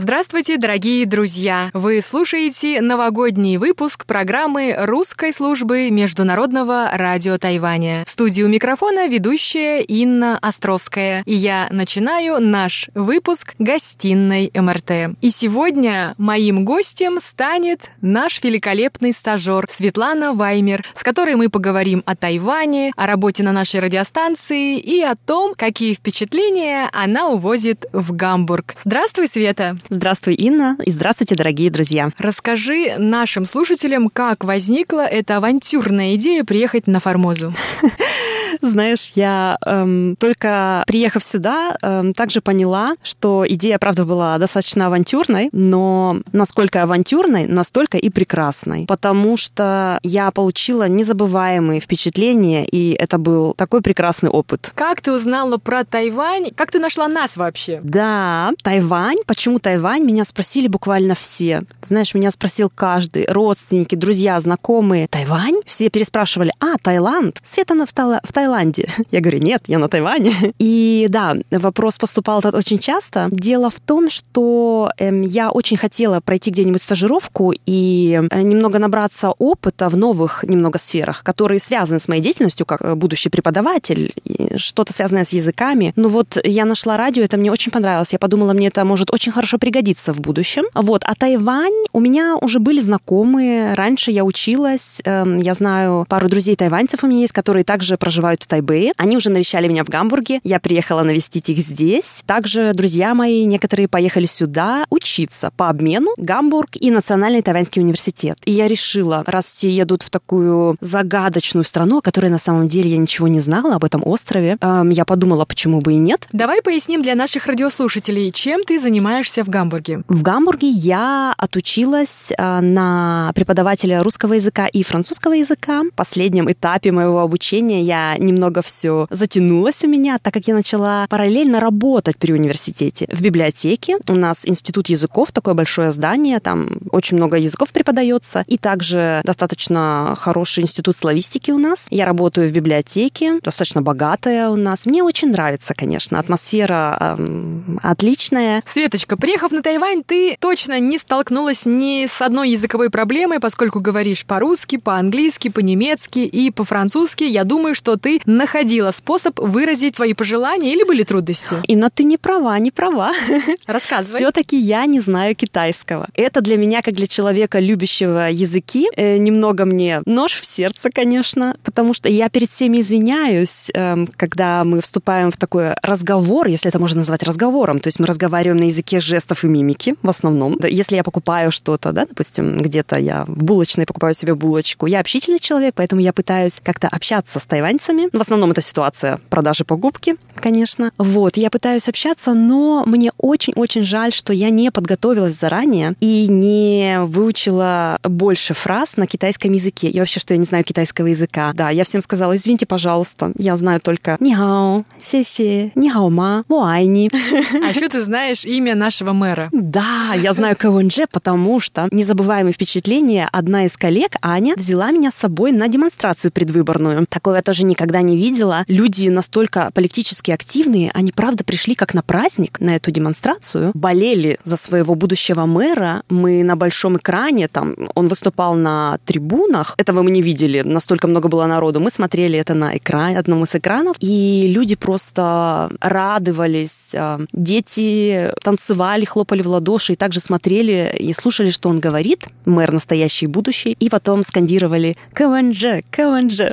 [0.00, 1.72] Здравствуйте, дорогие друзья!
[1.74, 8.04] Вы слушаете новогодний выпуск программы русской службы Международного радио Тайваня.
[8.06, 11.24] В студию микрофона ведущая Инна Островская.
[11.26, 15.16] И я начинаю наш выпуск гостиной МРТ.
[15.20, 22.14] И сегодня моим гостем станет наш великолепный стажер Светлана Ваймер, с которой мы поговорим о
[22.14, 28.74] Тайване, о работе на нашей радиостанции и о том, какие впечатления она увозит в Гамбург.
[28.78, 29.76] Здравствуй, Света!
[29.90, 32.10] Здравствуй, Инна, и здравствуйте, дорогие друзья.
[32.18, 37.54] Расскажи нашим слушателям, как возникла эта авантюрная идея приехать на Формозу.
[38.60, 45.48] Знаешь, я эм, только приехав сюда, эм, также поняла, что идея, правда, была достаточно авантюрной,
[45.52, 53.54] но насколько авантюрной, настолько и прекрасной, потому что я получила незабываемые впечатления, и это был
[53.54, 54.72] такой прекрасный опыт.
[54.74, 56.50] Как ты узнала про Тайвань?
[56.54, 57.80] Как ты нашла нас вообще?
[57.82, 59.18] Да, Тайвань.
[59.26, 60.04] Почему Тайвань?
[60.04, 61.62] Меня спросили буквально все.
[61.82, 65.08] Знаешь, меня спросил каждый, родственники, друзья, знакомые.
[65.08, 65.60] Тайвань?
[65.64, 67.38] Все переспрашивали, а, Таиланд?
[67.42, 68.88] Света в, Таила- в Таиланде.
[69.10, 70.32] Я говорю, нет, я на Тайване.
[70.58, 73.28] И да, вопрос поступал этот очень часто.
[73.30, 79.30] Дело в том, что эм, я очень хотела пройти где-нибудь стажировку и э, немного набраться
[79.38, 84.14] опыта в новых немного сферах, которые связаны с моей деятельностью как э, будущий преподаватель,
[84.56, 85.92] что-то связанное с языками.
[85.96, 88.12] Ну вот я нашла радио, это мне очень понравилось.
[88.12, 90.64] Я подумала, мне это может очень хорошо пригодиться в будущем.
[90.74, 93.74] Вот, а Тайвань у меня уже были знакомые.
[93.74, 98.37] Раньше я училась, эм, я знаю пару друзей тайваньцев у меня есть, которые также проживают
[98.44, 98.92] в Тайбэе.
[98.96, 100.40] Они уже навещали меня в Гамбурге.
[100.44, 102.22] Я приехала навестить их здесь.
[102.26, 108.38] Также друзья мои, некоторые поехали сюда учиться по обмену Гамбург и Национальный тайваньский университет.
[108.44, 112.90] И я решила, раз все едут в такую загадочную страну, о которой на самом деле
[112.90, 116.28] я ничего не знала об этом острове, эм, я подумала, почему бы и нет.
[116.32, 120.02] Давай поясним для наших радиослушателей, чем ты занимаешься в Гамбурге.
[120.08, 125.82] В Гамбурге я отучилась э, на преподавателя русского языка и французского языка.
[125.82, 131.06] В последнем этапе моего обучения я немного все затянулось у меня, так как я начала
[131.08, 133.08] параллельно работать при университете.
[133.10, 138.58] В библиотеке у нас институт языков, такое большое здание, там очень много языков преподается, и
[138.58, 141.86] также достаточно хороший институт славистики у нас.
[141.90, 144.86] Я работаю в библиотеке, достаточно богатая у нас.
[144.86, 148.62] Мне очень нравится, конечно, атмосфера эм, отличная.
[148.66, 154.24] Светочка, приехав на Тайвань, ты точно не столкнулась ни с одной языковой проблемой, поскольку говоришь
[154.24, 157.24] по-русски, по-английски, по-немецки и по-французски.
[157.24, 161.56] Я думаю, что ты находила способ выразить свои пожелания или были трудности?
[161.66, 163.12] И но ты не права, не права.
[163.66, 164.18] Рассказывай.
[164.18, 166.08] Все-таки я не знаю китайского.
[166.14, 171.56] Это для меня, как для человека, любящего языки, э, немного мне нож в сердце, конечно,
[171.64, 176.78] потому что я перед всеми извиняюсь, эм, когда мы вступаем в такой разговор, если это
[176.78, 180.58] можно назвать разговором, то есть мы разговариваем на языке жестов и мимики в основном.
[180.62, 185.38] Если я покупаю что-то, да, допустим, где-то я в булочной покупаю себе булочку, я общительный
[185.38, 188.07] человек, поэтому я пытаюсь как-то общаться с тайваньцами.
[188.12, 190.92] В основном это ситуация продажи покупки, конечно.
[190.98, 197.00] Вот, я пытаюсь общаться, но мне очень-очень жаль, что я не подготовилась заранее и не
[197.00, 199.88] выучила больше фраз на китайском языке.
[199.88, 201.52] И вообще, что я не знаю китайского языка.
[201.54, 207.10] Да, я всем сказала, извините, пожалуйста, я знаю только «Нихао», «Се-се», «Нихао ма», «Вуайни».
[207.64, 209.48] А еще ты знаешь имя нашего мэра.
[209.52, 213.28] Да, я знаю КВНЖ, потому что незабываемое впечатление.
[213.32, 217.06] Одна из коллег, Аня, взяла меня с собой на демонстрацию предвыборную.
[217.08, 218.64] Такого я тоже никогда не видела.
[218.68, 224.56] Люди настолько политически активные, они правда пришли как на праздник на эту демонстрацию, болели за
[224.56, 226.02] своего будущего мэра.
[226.08, 231.28] Мы на большом экране, там он выступал на трибунах, этого мы не видели, настолько много
[231.28, 231.80] было народу.
[231.80, 236.94] Мы смотрели это на экране, одном из экранов, и люди просто радовались.
[236.94, 242.72] э, Дети танцевали, хлопали в ладоши и также смотрели и слушали, что он говорит, мэр
[242.72, 245.82] настоящий и будущий, и потом скандировали «КВНЖ!
[245.90, 246.50] КВНЖ!».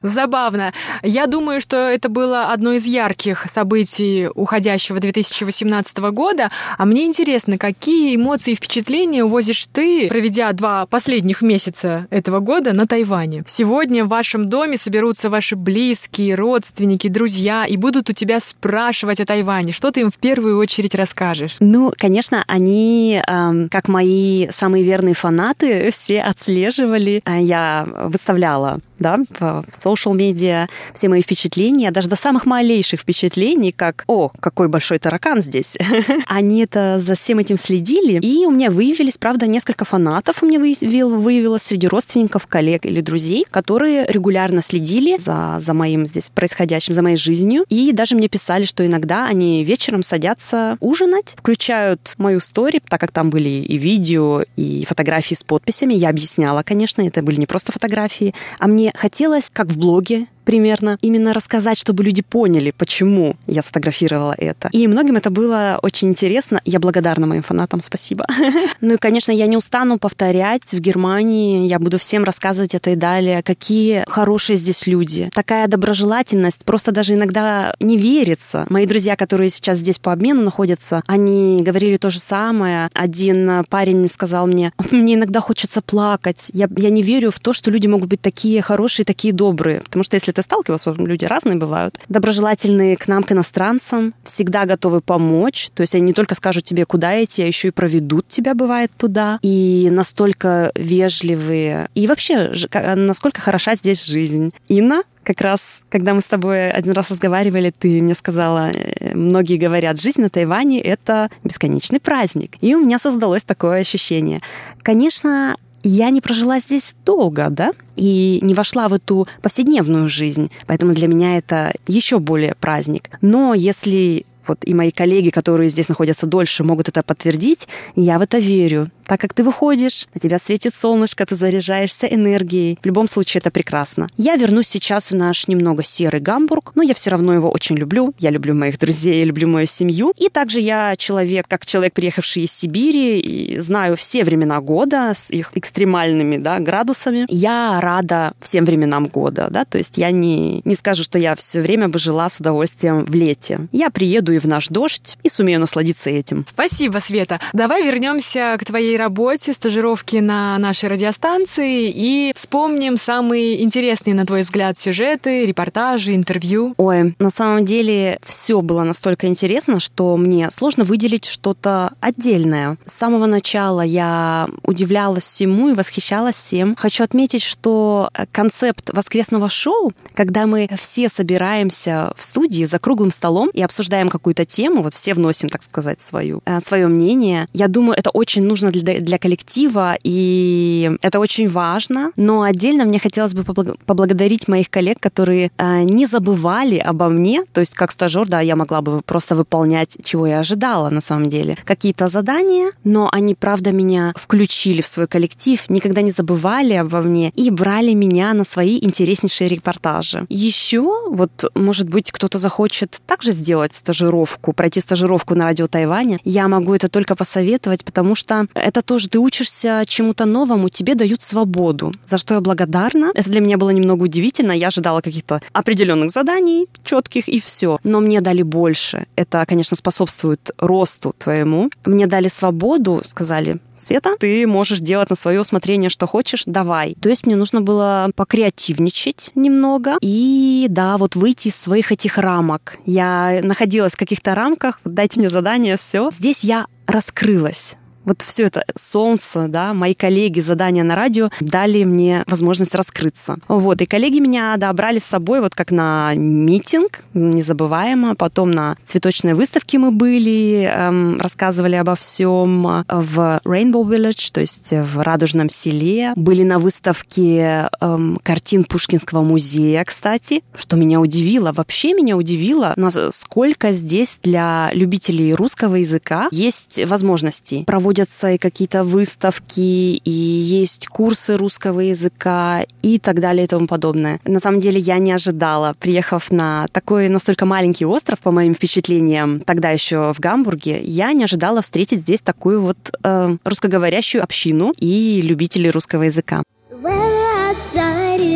[0.00, 0.72] Забавно.
[1.02, 6.50] Я думаю, что это было одно из ярких событий уходящего 2018 года.
[6.76, 12.72] А мне интересно, какие эмоции и впечатления увозишь ты, проведя два последних месяца этого года
[12.74, 13.42] на Тайване?
[13.48, 19.26] Сегодня в вашем доме соберутся ваши близкие, родственники, друзья и будут у тебя спрашивать о
[19.26, 19.72] Тайване.
[19.72, 21.56] Что ты им в первую очередь расскажешь?
[21.58, 27.20] Ну, конечно, они, эм, как мои самые верные фанаты, все отслеживали.
[27.24, 33.72] Э, Я выставляла да, в social медиа все мои впечатления, даже до самых малейших впечатлений,
[33.72, 35.76] как «О, какой большой таракан здесь!»
[36.26, 40.58] Они это за всем этим следили, и у меня выявились, правда, несколько фанатов у меня
[40.58, 46.92] выявил, выявилось среди родственников, коллег или друзей, которые регулярно следили за, за моим здесь происходящим,
[46.92, 52.40] за моей жизнью, и даже мне писали, что иногда они вечером садятся ужинать, включают мою
[52.40, 55.94] стори, так как там были и видео, и фотографии с подписями.
[55.94, 60.96] Я объясняла, конечно, это были не просто фотографии, а мне хотелось, как в блоге, примерно,
[61.02, 64.70] именно рассказать, чтобы люди поняли, почему я сфотографировала это.
[64.72, 66.62] И многим это было очень интересно.
[66.64, 68.24] Я благодарна моим фанатам, спасибо.
[68.80, 72.96] Ну и, конечно, я не устану повторять в Германии, я буду всем рассказывать это и
[72.96, 75.30] далее, какие хорошие здесь люди.
[75.34, 78.66] Такая доброжелательность, просто даже иногда не верится.
[78.70, 82.88] Мои друзья, которые сейчас здесь по обмену находятся, они говорили то же самое.
[82.94, 86.50] Один парень сказал мне, мне иногда хочется плакать.
[86.54, 89.80] Я, я не верю в то, что люди могут быть такие хорошие, такие добрые.
[89.80, 95.00] Потому что если ты сталкивался, люди разные бывают, доброжелательные к нам, к иностранцам, всегда готовы
[95.00, 95.70] помочь.
[95.74, 98.92] То есть они не только скажут тебе, куда идти, а еще и проведут тебя, бывает,
[98.96, 99.40] туда.
[99.42, 101.88] И настолько вежливые.
[101.96, 102.52] И вообще,
[102.94, 104.52] насколько хороша здесь жизнь.
[104.68, 109.58] Инна, как раз, когда мы с тобой один раз разговаривали, ты мне сказала, э, многие
[109.58, 112.52] говорят, жизнь на Тайване— это бесконечный праздник.
[112.60, 114.40] И у меня создалось такое ощущение.
[114.82, 120.94] Конечно, я не прожила здесь долго, да, и не вошла в эту повседневную жизнь, поэтому
[120.94, 123.10] для меня это еще более праздник.
[123.20, 128.22] Но если вот и мои коллеги, которые здесь находятся дольше, могут это подтвердить, я в
[128.22, 132.78] это верю так как ты выходишь, на тебя светит солнышко, ты заряжаешься энергией.
[132.82, 134.08] В любом случае это прекрасно.
[134.18, 138.14] Я вернусь сейчас в наш немного серый Гамбург, но я все равно его очень люблю.
[138.18, 140.12] Я люблю моих друзей, я люблю мою семью.
[140.16, 145.30] И также я человек, как человек, приехавший из Сибири, и знаю все времена года с
[145.30, 147.24] их экстремальными да, градусами.
[147.28, 151.62] Я рада всем временам года, да, то есть я не, не скажу, что я все
[151.62, 153.68] время бы жила с удовольствием в лете.
[153.72, 156.44] Я приеду и в наш дождь и сумею насладиться этим.
[156.46, 157.40] Спасибо, Света.
[157.54, 164.42] Давай вернемся к твоей работе, стажировке на нашей радиостанции и вспомним самые интересные, на твой
[164.42, 166.74] взгляд, сюжеты, репортажи, интервью.
[166.76, 172.76] Ой, на самом деле все было настолько интересно, что мне сложно выделить что-то отдельное.
[172.84, 176.74] С самого начала я удивлялась всему и восхищалась всем.
[176.76, 183.50] Хочу отметить, что концепт воскресного шоу, когда мы все собираемся в студии за круглым столом
[183.52, 187.96] и обсуждаем какую-то тему, вот все вносим, так сказать, свою, э, свое мнение, я думаю,
[187.98, 192.12] это очень нужно для для коллектива, и это очень важно.
[192.16, 197.60] Но отдельно мне хотелось бы поблагодарить моих коллег, которые а, не забывали обо мне, то
[197.60, 201.56] есть как стажер, да, я могла бы просто выполнять, чего я ожидала на самом деле,
[201.64, 207.30] какие-то задания, но они, правда, меня включили в свой коллектив, никогда не забывали обо мне
[207.30, 210.26] и брали меня на свои интереснейшие репортажи.
[210.28, 216.48] Еще, вот, может быть, кто-то захочет также сделать стажировку, пройти стажировку на радио Тайваня, я
[216.48, 218.46] могу это только посоветовать, потому что
[218.78, 223.10] это тоже ты учишься чему-то новому, тебе дают свободу, за что я благодарна.
[223.14, 224.52] Это для меня было немного удивительно.
[224.52, 227.78] Я ожидала каких-то определенных заданий, четких, и все.
[227.82, 229.06] Но мне дали больше.
[229.16, 231.70] Это, конечно, способствует росту твоему.
[231.84, 236.94] Мне дали свободу, сказали, Света, ты можешь делать на свое усмотрение, что хочешь, давай.
[237.00, 242.78] То есть мне нужно было покреативничать немного и, да, вот выйти из своих этих рамок.
[242.86, 246.10] Я находилась в каких-то рамках, дайте мне задание, все.
[246.10, 247.76] Здесь я раскрылась
[248.08, 253.36] вот все это солнце, да, мои коллеги, задания на радио дали мне возможность раскрыться.
[253.46, 258.76] Вот, и коллеги меня, да, брали с собой вот как на митинг, незабываемо, потом на
[258.82, 265.50] цветочной выставке мы были, эм, рассказывали обо всем в Rainbow Village, то есть в Радужном
[265.50, 272.72] селе, были на выставке эм, картин Пушкинского музея, кстати, что меня удивило, вообще меня удивило,
[272.76, 280.86] насколько здесь для любителей русского языка есть возможности проводить проводятся и какие-то выставки, и есть
[280.86, 284.20] курсы русского языка и так далее и тому подобное.
[284.24, 289.40] На самом деле я не ожидала, приехав на такой настолько маленький остров, по моим впечатлениям,
[289.40, 295.20] тогда еще в Гамбурге, я не ожидала встретить здесь такую вот э, русскоговорящую общину и
[295.22, 296.42] любителей русского языка.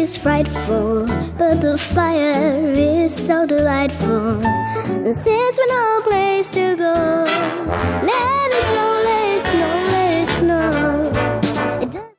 [0.03, 1.07] is frightful,
[1.39, 4.41] but the fire is so delightful.
[5.25, 6.95] Since we're no place to go,
[8.11, 9.02] let us know,
[9.53, 9.82] snow.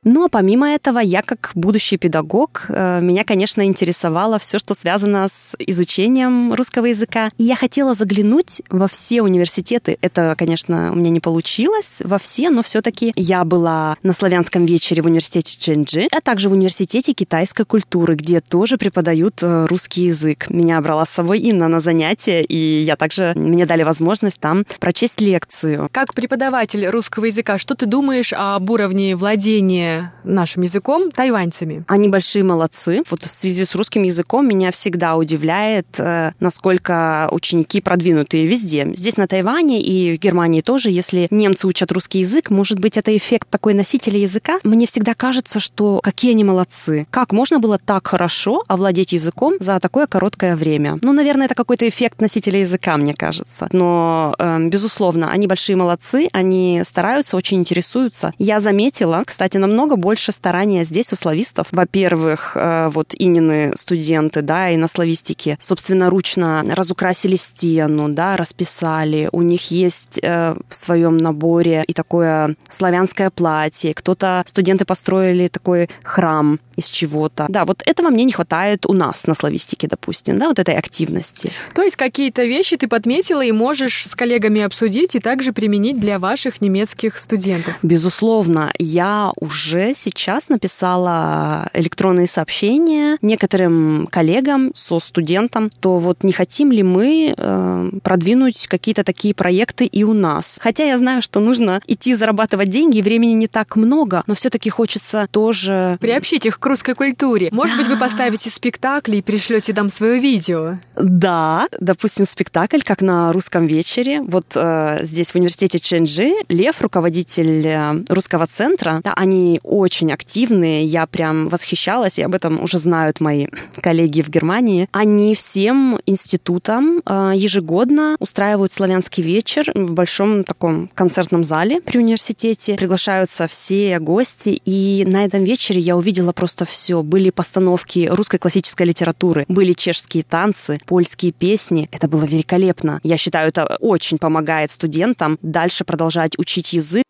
[0.04, 0.14] Know.
[0.14, 5.54] Но помимо этого, я как будущий педагог, э, меня, конечно, интересовало все, что связано с
[5.58, 7.28] изучением русского языка.
[7.36, 9.98] И я хотела заглянуть во все университеты.
[10.00, 15.02] Это, конечно, у меня не получилось во все, но все-таки я была на славянском вечере
[15.02, 20.48] в университете Чэньчжи, а также в университете китайской культуры, где тоже преподают э, русский язык.
[20.48, 25.20] Меня брала с собой Инна на занятия, и я также, мне дали возможность там прочесть
[25.20, 25.88] лекцию.
[25.92, 29.93] Как преподаватель русского языка, что ты думаешь об уровне владения
[30.24, 31.84] нашим языком тайваньцами?
[31.88, 33.02] Они большие молодцы.
[33.10, 38.90] Вот в связи с русским языком меня всегда удивляет, э, насколько ученики продвинутые везде.
[38.94, 43.16] Здесь на Тайване и в Германии тоже, если немцы учат русский язык, может быть, это
[43.16, 44.58] эффект такой носителя языка.
[44.64, 47.06] Мне всегда кажется, что какие они молодцы.
[47.10, 50.98] Как можно было так хорошо овладеть языком за такое короткое время?
[51.02, 53.68] Ну, наверное, это какой-то эффект носителя языка, мне кажется.
[53.72, 58.32] Но, э, безусловно, они большие молодцы, они стараются, очень интересуются.
[58.38, 61.68] Я заметила, кстати, намного больше старания здесь у славистов.
[61.70, 69.28] Во-первых, э, вот Инины студенты, да, и на славистике собственноручно разукрасили стену, да, расписали.
[69.32, 73.94] У них есть э, в своем наборе и такое славянское платье.
[73.94, 77.46] Кто-то, студенты построили такой храм из чего-то.
[77.48, 81.52] Да, вот этого мне не хватает у нас на славистике, допустим, да, вот этой активности.
[81.74, 86.18] То есть какие-то вещи ты подметила и можешь с коллегами обсудить и также применить для
[86.18, 87.74] ваших немецких студентов?
[87.82, 96.72] Безусловно, я уже сейчас написала электронные сообщения некоторым коллегам, со студентам, то вот не хотим
[96.72, 100.58] ли мы э, продвинуть какие-то такие проекты и у нас.
[100.60, 104.70] Хотя я знаю, что нужно идти зарабатывать деньги, и времени не так много, но все-таки
[104.70, 105.98] хочется тоже...
[106.00, 107.48] Приобщить их к русской культуре.
[107.52, 110.74] Может быть, вы поставите спектакль и пришлете там свое видео?
[110.96, 114.22] Да, допустим, спектакль, как на русском вечере.
[114.22, 120.84] Вот э, здесь в университете Чэньчжи Лев, руководитель э, русского центра, да, они очень активные,
[120.84, 123.46] я прям восхищалась, и об этом уже знают мои
[123.82, 124.88] коллеги в Германии.
[124.92, 132.76] Они всем институтам э, ежегодно устраивают славянский вечер в большом таком концертном зале при университете.
[132.76, 137.02] Приглашаются все гости, и на этом вечере я увидела просто все.
[137.02, 141.88] Были постановки русской классической литературы, были чешские танцы, польские песни.
[141.90, 143.00] Это было великолепно.
[143.02, 147.04] Я считаю, это очень помогает студентам дальше продолжать учить язык.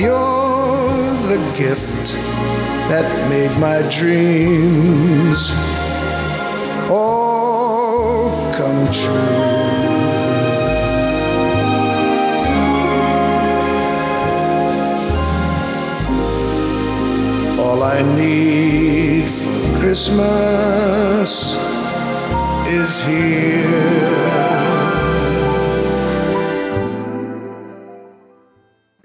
[0.00, 2.14] You're the gift
[2.88, 5.50] that made my dreams
[6.88, 9.58] all come true.
[17.60, 21.56] All I need for Christmas
[22.68, 24.27] is here.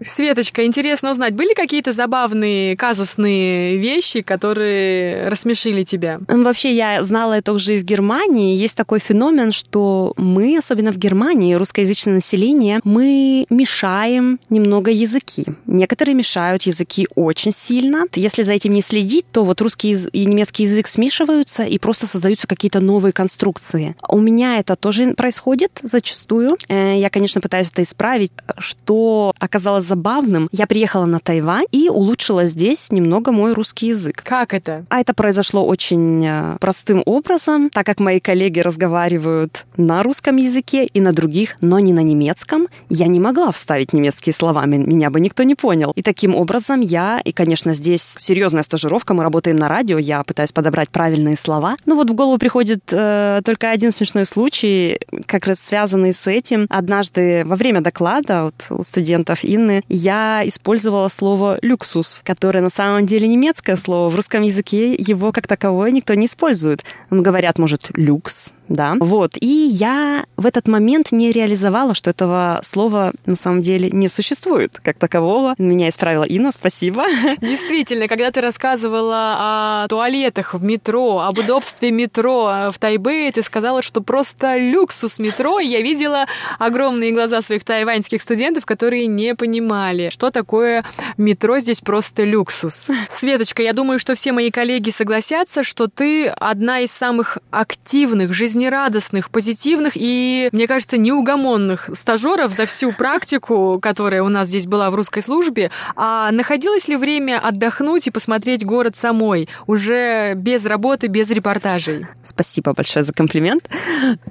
[0.05, 6.19] Светочка, интересно узнать, были какие-то забавные казусные вещи, которые рассмешили тебя?
[6.27, 8.55] Вообще, я знала это уже и в Германии.
[8.55, 15.45] Есть такой феномен, что мы, особенно в Германии, русскоязычное население, мы мешаем немного языки.
[15.65, 18.05] Некоторые мешают языки очень сильно.
[18.15, 22.47] Если за этим не следить, то вот русский и немецкий язык смешиваются и просто создаются
[22.47, 23.95] какие-то новые конструкции.
[24.07, 26.57] У меня это тоже происходит зачастую.
[26.67, 28.31] Э, Я, конечно, пытаюсь это исправить.
[28.57, 34.23] Что оказалось забавным, я приехала на Тайвань и улучшила здесь немного мой русский язык.
[34.23, 34.85] Как это?
[34.89, 40.85] А это произошло очень э, простым образом, так как мои коллеги разговаривают на русском языке
[40.85, 45.19] и на других, но не на немецком, я не могла вставить немецкие слова, меня бы
[45.19, 45.91] никто не понял.
[45.95, 50.51] И таким образом я, и, конечно, здесь серьезная стажировка, мы работаем на радио, я пытаюсь
[50.51, 51.75] подобрать правильные слова.
[51.85, 56.65] Ну вот в голову приходит э, только один смешной случай, как раз связанный с этим.
[56.69, 63.05] Однажды во время доклада вот, у студентов Инны я использовала слово «люксус», которое на самом
[63.05, 64.09] деле немецкое слово.
[64.09, 66.83] В русском языке его как таковое никто не использует.
[67.09, 68.95] Ну, Говорят, может, «люкс», да.
[68.99, 69.33] Вот.
[69.39, 74.79] И я в этот момент не реализовала, что этого слова на самом деле не существует
[74.81, 75.55] как такового.
[75.57, 77.05] Меня исправила Инна, спасибо.
[77.41, 83.81] Действительно, когда ты рассказывала о туалетах в метро, об удобстве метро в Тайбэе, ты сказала,
[83.81, 85.59] что просто люксус метро.
[85.59, 86.25] И я видела
[86.57, 90.83] огромные глаза своих тайваньских студентов, которые не понимали, что такое
[91.17, 92.89] метро здесь просто люксус.
[93.09, 98.52] Светочка, я думаю, что все мои коллеги согласятся, что ты одна из самых активных, жизнерадостных
[98.53, 104.91] жизнерадостных, позитивных и, мне кажется, неугомонных стажеров за всю практику, которая у нас здесь была
[104.91, 105.71] в русской службе.
[105.95, 112.05] А находилось ли время отдохнуть и посмотреть город самой, уже без работы, без репортажей?
[112.21, 113.69] Спасибо большое за комплимент.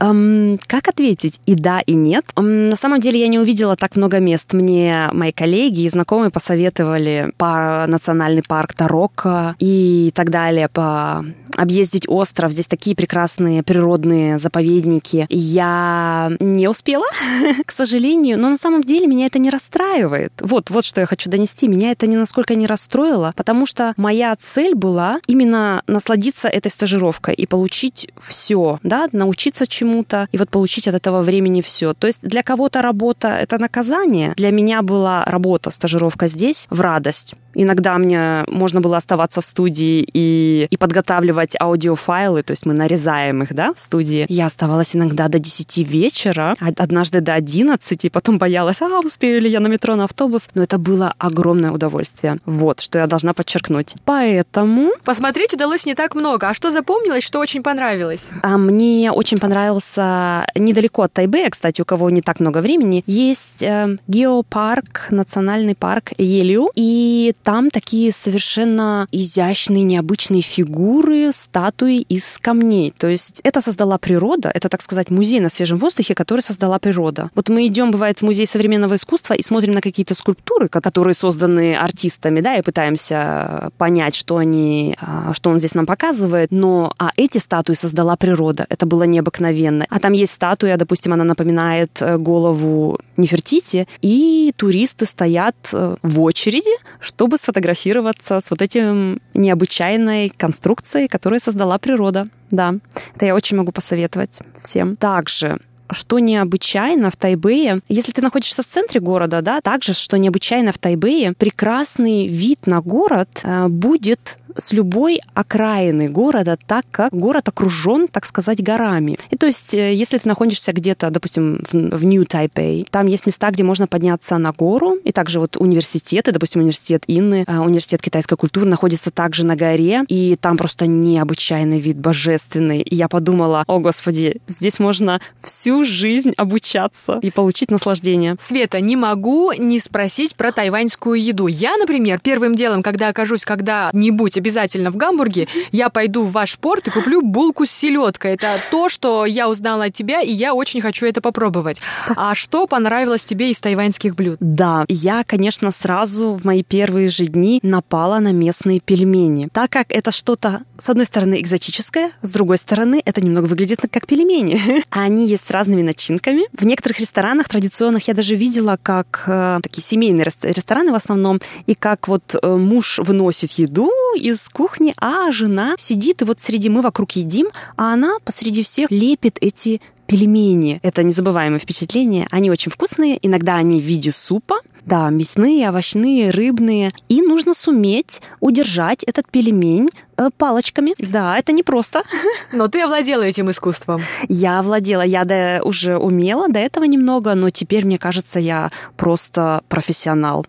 [0.01, 1.41] Эм, как ответить?
[1.47, 2.25] И да, и нет.
[2.37, 4.53] Эм, на самом деле я не увидела так много мест.
[4.53, 11.25] Мне мои коллеги и знакомые посоветовали по национальный парк Тарокко и так далее, по
[11.57, 12.53] объездить остров.
[12.53, 15.27] Здесь такие прекрасные природные заповедники.
[15.29, 17.07] Я не успела,
[17.67, 20.33] к сожалению, но на самом деле меня это не расстраивает.
[20.41, 21.69] Вот, вот что я хочу донести.
[21.69, 27.35] Меня это ни насколько не расстроило, потому что моя цель была именно насладиться этой стажировкой
[27.35, 31.95] и получить все, да, научиться чему-то и вот получить от этого времени все.
[31.95, 34.35] То есть для кого-то работа— это наказание.
[34.37, 37.35] Для меня была работа, стажировка здесь в радость.
[37.55, 43.43] Иногда мне можно было оставаться в студии и, и подготавливать аудиофайлы, то есть мы нарезаем
[43.43, 44.02] их, да, в студии.
[44.29, 49.51] Я оставалась иногда до 10 вечера, однажды до 11, и потом боялась, а, успею ли
[49.51, 50.49] я на метро, на автобус.
[50.55, 52.39] Но это было огромное удовольствие.
[52.45, 53.95] Вот, что я должна подчеркнуть.
[54.05, 54.91] Поэтому...
[55.05, 56.49] Посмотреть удалось не так много.
[56.49, 58.31] А что запомнилось, что очень понравилось?
[58.43, 63.63] А мне очень понравился недалеко от Тайбэя, кстати, у кого не так много времени, есть
[63.63, 72.93] э, геопарк, национальный парк Елю, и там такие совершенно изящные, необычные фигуры, статуи из камней.
[72.97, 73.61] То есть это
[73.93, 77.31] создала природа, это, так сказать, музей на свежем воздухе, который создала природа.
[77.35, 81.77] Вот мы идем, бывает, в музей современного искусства и смотрим на какие-то скульптуры, которые созданы
[81.77, 86.53] артистами, да, и пытаемся понять, что они, а, что он здесь нам показывает.
[86.53, 88.67] Но а эти статуи создала природа.
[88.69, 89.87] Это было необыкновенно.
[89.91, 96.21] А там есть статуя, допустим, она напоминает э, голову Нефертити, и туристы стоят э, в
[96.21, 102.29] очереди, чтобы сфотографироваться с вот этим необычайной конструкцией, которую создала природа.
[102.53, 102.75] Да,
[103.17, 104.95] это я очень могу посоветовать всем.
[104.97, 105.59] Также
[105.91, 110.79] что необычайно в Тайбэе, если ты находишься в центре города, да, также, что необычайно в
[110.79, 118.09] Тайбэе, прекрасный вид на город э, будет с любой окраины города, так как город окружен,
[118.09, 119.19] так сказать, горами.
[119.31, 123.51] И то есть, э, если ты находишься где-то, допустим, в Нью Тайпей, там есть места,
[123.51, 128.37] где можно подняться на гору, и также вот университеты, допустим, университет Инны, э, университет китайской
[128.37, 132.83] культуры находится также на горе, и там просто необычайный вид, божественный.
[132.83, 138.37] И я подумала, о, господи, здесь можно всю жизнь обучаться и получить наслаждение.
[138.41, 141.47] Света, не могу не спросить про тайваньскую еду.
[141.47, 146.89] Я, например, первым делом, когда окажусь когда-нибудь обязательно в Гамбурге, я пойду в ваш порт
[146.89, 148.33] и куплю булку с селедкой.
[148.33, 151.81] Это то, что я узнала от тебя, и я очень хочу это попробовать.
[152.17, 154.39] А что понравилось тебе из тайваньских блюд?
[154.41, 159.49] Да, я, конечно, сразу в мои первые же дни напала на местные пельмени.
[159.53, 164.07] Так как это что-то, с одной стороны, экзотическое, с другой стороны, это немного выглядит как
[164.07, 164.61] пельмени.
[164.91, 166.43] Они есть с разными начинками.
[166.53, 171.75] В некоторых ресторанах традиционных я даже видела, как э, такие семейные рестораны в основном, и
[171.75, 173.91] как вот э, муж выносит еду
[174.33, 178.91] из кухни, а жена сидит, и вот среди мы вокруг едим, а она посреди всех
[178.91, 180.79] лепит эти пельмени.
[180.83, 182.27] Это незабываемое впечатление.
[182.31, 183.19] Они очень вкусные.
[183.23, 184.57] Иногда они в виде супа.
[184.85, 186.93] Да, мясные, овощные, рыбные.
[187.09, 190.95] И нужно суметь удержать этот пельмень э, палочками.
[190.99, 192.03] Да, это непросто.
[192.53, 194.03] Но ты овладела этим искусством.
[194.29, 195.03] Я овладела.
[195.03, 200.45] Я да, уже умела до этого немного, но теперь, мне кажется, я просто профессионал.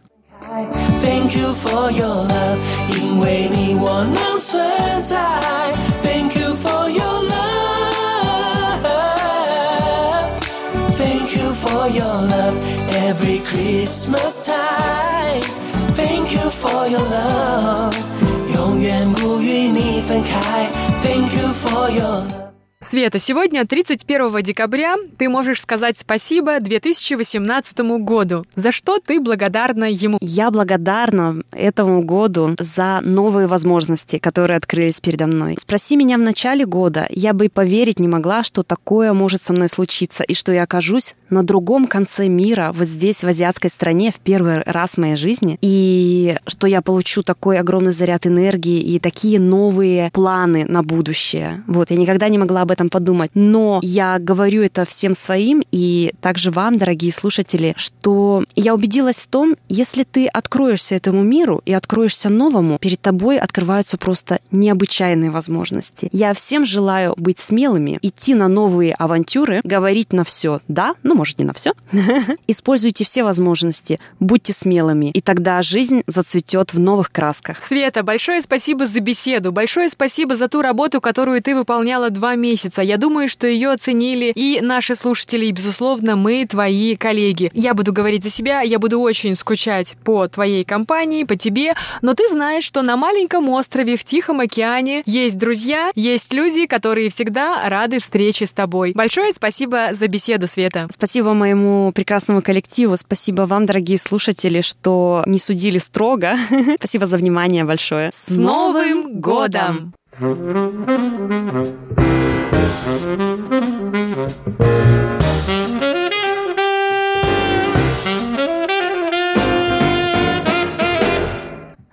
[1.01, 2.59] Thank you for your love，
[3.14, 4.59] 因为你我能存
[5.03, 5.20] 在。
[6.01, 7.24] Thank you for your
[10.97, 12.55] love，Thank you for your love
[13.05, 15.43] every Christmas time。
[15.95, 17.93] Thank you for your love，
[18.55, 20.72] 永远不与你分开。
[21.03, 22.42] Thank you for your。
[22.84, 28.43] Света, сегодня, 31 декабря, ты можешь сказать спасибо 2018 году.
[28.55, 30.17] За что ты благодарна ему?
[30.19, 35.55] Я благодарна этому году за новые возможности, которые открылись передо мной.
[35.57, 39.53] Спроси меня в начале года, я бы и поверить не могла, что такое может со
[39.53, 44.11] мной случиться, и что я окажусь на другом конце мира, вот здесь, в азиатской стране,
[44.11, 48.99] в первый раз в моей жизни, и что я получу такой огромный заряд энергии и
[48.99, 51.63] такие новые планы на будущее.
[51.67, 53.32] Вот, я никогда не могла об этом подумать.
[53.34, 59.28] Но я говорю это всем своим и также вам, дорогие слушатели, что я убедилась в
[59.28, 66.09] том, если ты откроешься этому миру и откроешься новому, перед тобой открываются просто необычайные возможности.
[66.11, 71.39] Я всем желаю быть смелыми, идти на новые авантюры, говорить на все да, ну, может,
[71.39, 71.74] не на все.
[72.47, 77.61] Используйте все возможности, будьте смелыми, и тогда жизнь зацветет в новых красках.
[77.61, 82.62] Света, большое спасибо за беседу, большое спасибо за ту работу, которую ты выполняла два месяца
[82.64, 82.82] месяца.
[82.82, 87.51] Я думаю, что ее оценили и наши слушатели, и, безусловно, мы, твои коллеги.
[87.53, 92.14] Я буду говорить за себя, я буду очень скучать по твоей компании, по тебе, но
[92.14, 97.68] ты знаешь, что на маленьком острове в Тихом океане есть друзья, есть люди, которые всегда
[97.70, 98.93] рады встрече с тобой.
[98.95, 100.88] Большое спасибо за беседу, Света.
[100.91, 106.38] Спасибо моему прекрасному коллективу, спасибо вам, дорогие слушатели, что не судили строго.
[106.78, 108.09] Спасибо за внимание большое.
[108.14, 109.93] С Новым годом!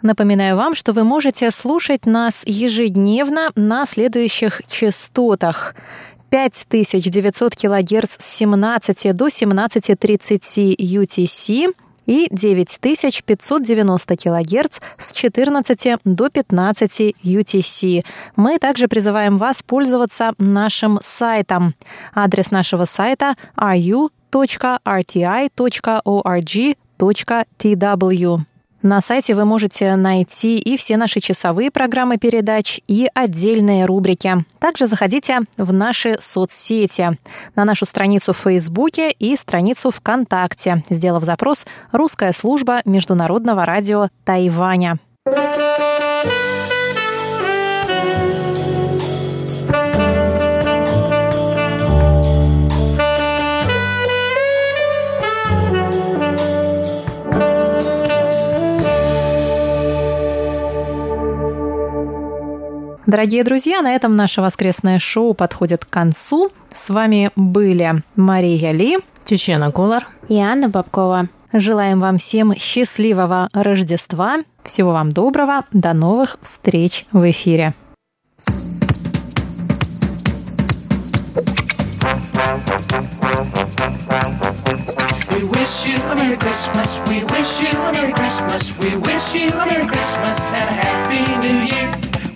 [0.02, 5.74] Напоминаю вам, что вы можете слушать нас ежедневно на следующих частотах.
[6.30, 11.74] 5900 кГц с 17 до 17.30 UTC
[12.06, 18.04] и 9590 кГц с 14 до 15 UTC.
[18.36, 21.74] Мы также призываем вас пользоваться нашим сайтом.
[22.14, 24.10] Адрес нашего сайта ru.rti.org.tw.
[28.82, 34.44] На сайте вы можете найти и все наши часовые программы передач, и отдельные рубрики.
[34.58, 37.18] Также заходите в наши соцсети,
[37.56, 44.98] на нашу страницу в Фейсбуке и страницу ВКонтакте, сделав запрос «Русская служба международного радио Тайваня».
[63.10, 66.52] Дорогие друзья, на этом наше воскресное шоу подходит к концу.
[66.72, 71.28] С вами были Мария Ли, Чечена Кулар и Анна Бабкова.
[71.52, 74.36] Желаем вам всем счастливого Рождества.
[74.62, 75.64] Всего вам доброго.
[75.72, 77.74] До новых встреч в эфире.
[85.32, 87.00] We wish you a Merry Christmas.
[87.08, 88.78] We wish you a Merry Christmas.
[88.78, 92.09] We wish you a Merry Christmas and a Happy New Year.